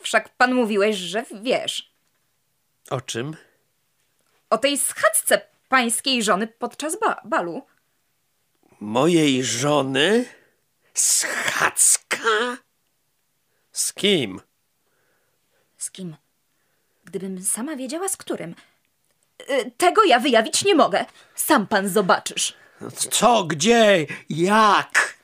Wszak 0.00 0.28
pan 0.36 0.54
mówiłeś, 0.54 0.96
że 0.96 1.24
wiesz. 1.42 1.92
O 2.90 3.00
czym? 3.00 3.36
O 4.50 4.58
tej 4.58 4.78
schadzce 4.78 5.40
pańskiej 5.68 6.22
żony 6.22 6.46
podczas 6.46 7.00
ba 7.00 7.20
balu. 7.24 7.62
Mojej 8.80 9.44
żony? 9.44 10.24
Schadzka? 10.94 12.56
Z 13.72 13.92
kim? 13.92 14.40
Z 15.78 15.90
kim? 15.90 16.16
Gdybym 17.04 17.42
sama 17.42 17.76
wiedziała 17.76 18.08
z 18.08 18.16
którym. 18.16 18.54
Y, 19.50 19.70
Tego 19.76 20.04
ja 20.04 20.20
wyjawić 20.20 20.64
nie 20.64 20.74
mogę. 20.74 21.04
Sam 21.34 21.66
pan 21.66 21.88
zobaczysz. 21.88 22.54
Co, 23.10 23.44
gdzie, 23.44 24.06
jak? 24.30 25.16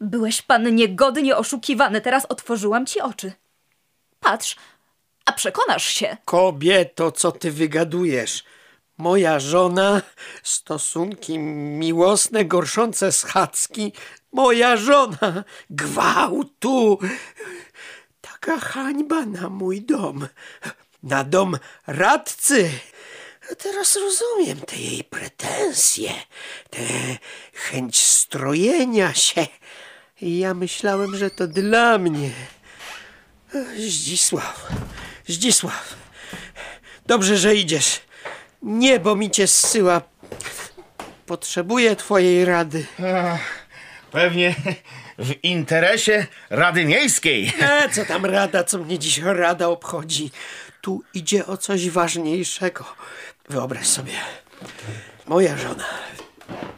Byłeś 0.00 0.42
pan 0.42 0.74
niegodnie 0.74 1.36
oszukiwany, 1.36 2.00
teraz 2.00 2.26
otworzyłam 2.28 2.86
ci 2.86 3.00
oczy. 3.00 3.32
Patrz, 4.20 4.56
a 5.24 5.32
przekonasz 5.32 5.84
się. 5.84 6.16
Kobieto, 6.24 7.12
co 7.12 7.32
ty 7.32 7.50
wygadujesz? 7.52 8.44
Moja 9.00 9.40
żona, 9.40 10.02
stosunki 10.42 11.38
miłosne, 11.38 12.44
gorszące 12.44 13.12
schadzki, 13.12 13.92
moja 14.32 14.76
żona, 14.76 15.44
gwałtu. 15.70 16.98
Taka 18.20 18.58
hańba 18.58 19.26
na 19.26 19.48
mój 19.48 19.82
dom, 19.82 20.28
na 21.02 21.24
dom 21.24 21.58
radcy. 21.86 22.70
A 23.52 23.54
Teraz 23.54 23.96
rozumiem 23.96 24.60
te 24.60 24.76
jej 24.76 25.04
pretensje, 25.04 26.12
tę 26.70 26.80
chęć 27.54 27.98
strojenia 27.98 29.14
się. 29.14 29.46
I 30.20 30.38
ja 30.38 30.54
myślałem, 30.54 31.16
że 31.16 31.30
to 31.30 31.46
dla 31.46 31.98
mnie. 31.98 32.30
Zdzisław, 33.76 34.68
Zdzisław, 35.26 35.94
dobrze, 37.06 37.36
że 37.36 37.54
idziesz. 37.54 38.09
Niebo 38.62 39.16
mi 39.16 39.30
cię 39.30 39.46
zsyła. 39.46 40.02
Potrzebuję 41.26 41.96
twojej 41.96 42.44
rady. 42.44 42.86
Pewnie 44.10 44.54
w 45.18 45.34
interesie 45.42 46.26
Rady 46.50 46.84
Miejskiej. 46.84 47.52
E, 47.60 47.88
co 47.88 48.04
tam 48.04 48.24
rada, 48.24 48.64
co 48.64 48.78
mnie 48.78 48.98
dziś 48.98 49.18
rada 49.18 49.68
obchodzi? 49.68 50.30
Tu 50.80 51.02
idzie 51.14 51.46
o 51.46 51.56
coś 51.56 51.90
ważniejszego. 51.90 52.84
Wyobraź 53.48 53.86
sobie, 53.86 54.12
moja 55.26 55.56
żona, 55.56 55.84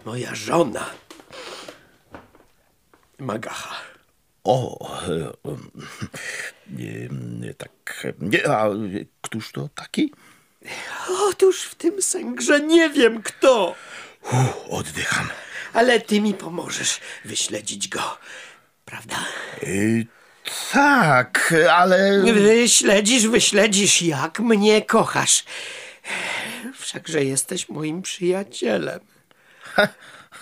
moja 0.05 0.35
żona, 0.35 0.87
Magacha. 3.19 3.75
O, 4.45 4.91
e, 5.09 5.13
e, 5.15 5.57
e, 7.51 7.55
tak. 7.55 8.07
nie, 8.21 8.49
A 8.49 8.69
któż 9.21 9.53
to 9.53 9.69
taki? 9.75 10.13
Otóż 11.09 11.63
w 11.63 11.75
tym 11.75 12.03
sęgrze 12.03 12.61
nie 12.61 12.91
wiem 12.91 13.23
kto, 13.23 13.75
Uff, 14.23 14.33
oddycham. 14.71 15.29
ale 15.73 16.01
ty 16.01 16.21
mi 16.21 16.35
pomożesz 16.35 17.01
wyśledzić 17.25 17.89
go, 17.89 18.19
prawda? 18.85 19.17
E, 19.63 19.67
tak, 20.73 21.55
ale. 21.71 22.23
Wyśledzisz, 22.33 23.27
wyśledzisz, 23.27 24.03
jak 24.03 24.41
mnie 24.41 24.83
kochasz. 24.83 25.45
Wszakże 26.79 27.25
jesteś 27.25 27.69
moim 27.69 28.03
przyjacielem. 28.03 29.01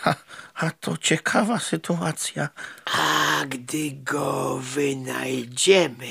A, 0.05 0.15
a 0.55 0.71
to 0.71 0.97
ciekawa 0.97 1.59
sytuacja. 1.59 2.49
A 2.85 3.45
gdy 3.47 3.91
go 3.93 4.59
wynajdziemy, 4.63 6.07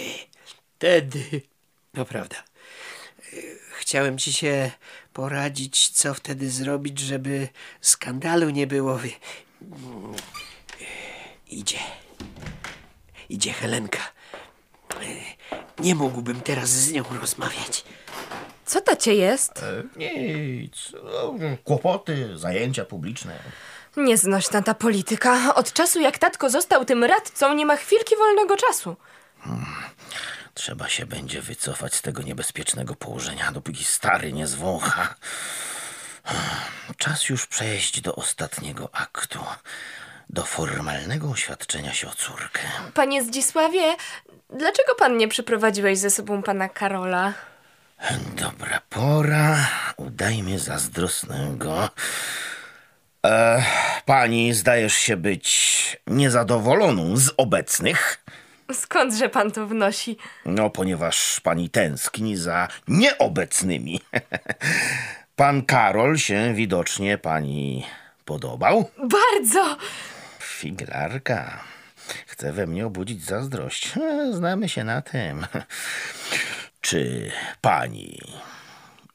wtedy. 0.45 1.41
No 1.93 2.05
prawda. 2.05 2.35
Chciałem 3.89 4.17
ci 4.17 4.33
się 4.33 4.71
poradzić, 5.13 5.89
co 5.89 6.13
wtedy 6.13 6.49
zrobić, 6.49 6.99
żeby 6.99 7.47
skandalu 7.81 8.49
nie 8.49 8.67
było. 8.67 8.99
Idzie. 11.47 11.77
Idzie 13.29 13.53
Helenka. 13.53 13.99
Nie 15.79 15.95
mógłbym 15.95 16.41
teraz 16.41 16.69
z 16.69 16.91
nią 16.91 17.03
rozmawiać. 17.21 17.83
Co 18.65 18.81
to 18.81 18.95
cię 18.95 19.15
jest? 19.15 19.65
Nic. 19.95 20.91
no, 21.03 21.35
Kłopoty, 21.63 22.37
zajęcia 22.37 22.85
publiczne. 22.85 23.39
Nieznośna 23.97 24.61
ta 24.61 24.73
polityka. 24.73 25.55
Od 25.55 25.73
czasu 25.73 25.99
jak 26.01 26.17
tatko 26.17 26.49
został 26.49 26.85
tym 26.85 27.03
radcą, 27.03 27.53
nie 27.53 27.65
ma 27.65 27.75
chwilki 27.75 28.15
wolnego 28.15 28.57
czasu. 28.57 28.95
Trzeba 30.53 30.89
się 30.89 31.05
będzie 31.05 31.41
wycofać 31.41 31.95
z 31.95 32.01
tego 32.01 32.21
niebezpiecznego 32.21 32.95
położenia, 32.95 33.51
dopóki 33.51 33.83
stary 33.83 34.33
nie 34.33 34.47
zwącha. 34.47 35.15
Czas 36.97 37.29
już 37.29 37.47
przejść 37.47 38.01
do 38.01 38.15
ostatniego 38.15 38.89
aktu. 38.91 39.39
Do 40.29 40.43
formalnego 40.45 41.29
oświadczenia 41.29 41.93
się 41.93 42.07
o 42.07 42.11
córkę. 42.11 42.61
Panie 42.93 43.23
Zdzisławie, 43.23 43.95
dlaczego 44.49 44.95
pan 44.95 45.17
nie 45.17 45.27
przyprowadziłeś 45.27 45.97
ze 45.97 46.09
sobą 46.09 46.43
pana 46.43 46.69
Karola? 46.69 47.33
Dobra 48.35 48.81
pora. 48.89 49.67
Udajmy 49.97 50.59
zazdrosnego. 50.59 51.89
E, 53.25 53.63
pani 54.05 54.53
zdajesz 54.53 54.93
się 54.93 55.17
być 55.17 55.97
niezadowoloną 56.07 57.17
z 57.17 57.31
obecnych. 57.37 58.23
Skądże 58.73 59.29
pan 59.29 59.51
to 59.51 59.67
wnosi? 59.67 60.17
No, 60.45 60.69
ponieważ 60.69 61.39
pani 61.39 61.69
tęskni 61.69 62.37
za 62.37 62.67
nieobecnymi. 62.87 64.01
Pan 65.35 65.65
Karol 65.65 66.17
się 66.17 66.53
widocznie 66.53 67.17
pani 67.17 67.85
podobał. 68.25 68.91
Bardzo! 68.97 69.77
Figlarka. 70.39 71.63
Chce 72.27 72.51
we 72.53 72.67
mnie 72.67 72.85
obudzić 72.85 73.25
zazdrość. 73.25 73.91
Znamy 74.37 74.69
się 74.69 74.83
na 74.83 75.01
tym. 75.01 75.47
Czy 76.81 77.31
pani 77.61 78.19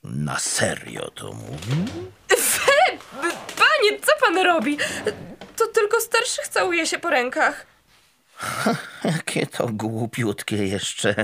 na 0.04 0.38
serio 0.38 1.10
to 1.10 1.32
mówi? 1.32 1.84
Panie, 3.56 4.00
co 4.02 4.12
pan 4.26 4.38
robi? 4.44 4.78
To 5.56 5.66
tylko 5.66 6.00
starszych 6.00 6.48
całuje 6.48 6.86
się 6.86 6.98
po 6.98 7.10
rękach. 7.10 7.66
Jakie 9.04 9.46
to 9.46 9.68
głupiutkie 9.72 10.66
jeszcze. 10.66 11.14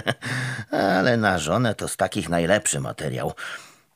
Ale 0.70 1.16
na 1.16 1.38
żonę 1.38 1.74
to 1.74 1.88
z 1.88 1.96
takich 1.96 2.28
najlepszy 2.28 2.80
materiał. 2.80 3.32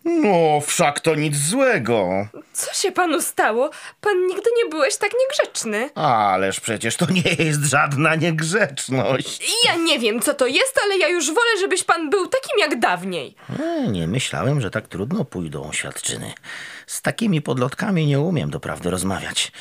No, 0.04 0.60
wszak 0.60 1.00
to 1.00 1.14
nic 1.14 1.36
złego. 1.36 2.28
Co 2.52 2.74
się 2.74 2.92
panu 2.92 3.22
stało? 3.22 3.70
Pan 4.00 4.26
nigdy 4.26 4.50
nie 4.64 4.70
byłeś 4.70 4.96
tak 4.96 5.10
niegrzeczny. 5.20 5.90
Ależ 5.94 6.60
przecież 6.60 6.96
to 6.96 7.06
nie 7.10 7.44
jest 7.44 7.60
żadna 7.64 8.14
niegrzeczność. 8.14 9.54
Ja 9.64 9.76
nie 9.76 9.98
wiem, 9.98 10.20
co 10.20 10.34
to 10.34 10.46
jest, 10.46 10.80
ale 10.84 10.98
ja 10.98 11.08
już 11.08 11.26
wolę, 11.26 11.50
żebyś 11.60 11.84
pan 11.84 12.10
był 12.10 12.26
takim 12.26 12.58
jak 12.58 12.78
dawniej. 12.80 13.34
E, 13.60 13.88
Nie 13.88 14.06
myślałem, 14.08 14.60
że 14.60 14.70
tak 14.70 14.88
trudno 14.88 15.24
pójdą 15.24 15.72
świadczyny. 15.72 16.32
Z 16.86 17.02
takimi 17.02 17.42
podlotkami 17.42 18.06
nie 18.06 18.20
umiem 18.20 18.50
doprawdy 18.50 18.90
rozmawiać. 18.90 19.52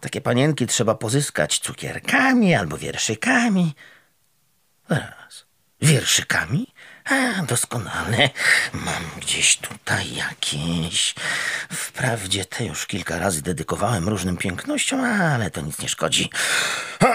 Takie 0.00 0.20
panienki 0.20 0.66
trzeba 0.66 0.94
pozyskać 0.94 1.58
cukierkami 1.58 2.54
albo 2.54 2.78
wierszykami. 2.78 3.74
Raz. 4.88 5.46
Wierszykami? 5.80 6.66
A, 7.04 7.42
doskonale. 7.42 8.30
Mam 8.72 9.02
gdzieś 9.20 9.56
tutaj 9.56 10.14
jakieś. 10.14 11.14
Wprawdzie 11.72 12.44
te 12.44 12.64
już 12.64 12.86
kilka 12.86 13.18
razy 13.18 13.42
dedykowałem 13.42 14.08
różnym 14.08 14.36
pięknościom, 14.36 15.00
ale 15.04 15.50
to 15.50 15.60
nic 15.60 15.78
nie 15.78 15.88
szkodzi. 15.88 16.30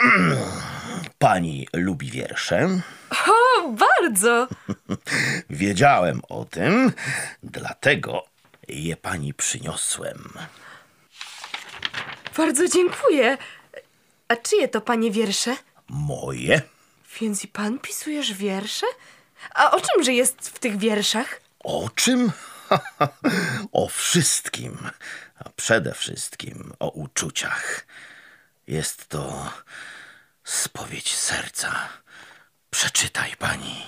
Pani 1.20 1.68
lubi 1.74 2.12
wiersze? 2.12 2.82
O, 3.28 3.70
bardzo! 3.72 4.48
Wiedziałem 5.50 6.22
o 6.30 6.46
tym, 6.46 6.94
dlatego 7.44 8.26
je 8.68 8.98
pani 8.98 9.34
przyniosłem. 9.34 10.34
Bardzo 12.38 12.68
dziękuję. 12.68 13.38
A 14.28 14.36
czyje 14.36 14.68
to 14.68 14.82
panie 14.82 15.12
wiersze? 15.12 15.56
Moje? 15.90 16.62
Więc 17.22 17.44
i 17.44 17.48
pan 17.48 17.80
pisujesz 17.80 18.34
wiersze? 18.34 18.86
A 19.56 19.72
o 19.72 19.82
czymże 19.82 20.14
jest 20.14 20.50
w 20.50 20.60
tych 20.60 20.78
wierszach? 20.78 21.42
O 21.64 21.90
czym? 21.96 22.32
o 23.72 23.88
wszystkim. 23.88 24.78
A 25.40 25.50
przede 25.50 25.94
wszystkim 25.94 26.74
o 26.80 26.90
uczuciach. 26.90 27.86
Jest 28.68 29.08
to 29.08 29.52
spowiedź 30.44 31.16
serca. 31.16 31.90
Przeczytaj 32.70 33.36
pani. 33.40 33.86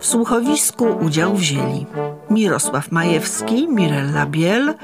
W 0.00 0.06
słuchowisku 0.06 0.84
udział 0.84 1.34
wzięli 1.34 1.86
Mirosław 2.30 2.92
Majewski, 2.92 3.68
Mirella 3.68 4.26
Biel, 4.26 4.74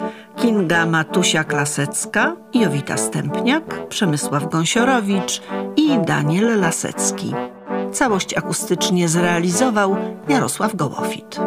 Kinga 0.40 0.86
Matusia-Klasecka, 0.86 2.36
Jowita 2.54 2.96
Stępniak, 2.96 3.88
Przemysław 3.88 4.48
Gąsiorowicz 4.50 5.42
i 5.76 5.98
Daniel 6.06 6.60
Lasecki. 6.60 7.34
Całość 7.92 8.34
akustycznie 8.36 9.08
zrealizował 9.08 9.96
Jarosław 10.28 10.76
Gołofit. 10.76 11.40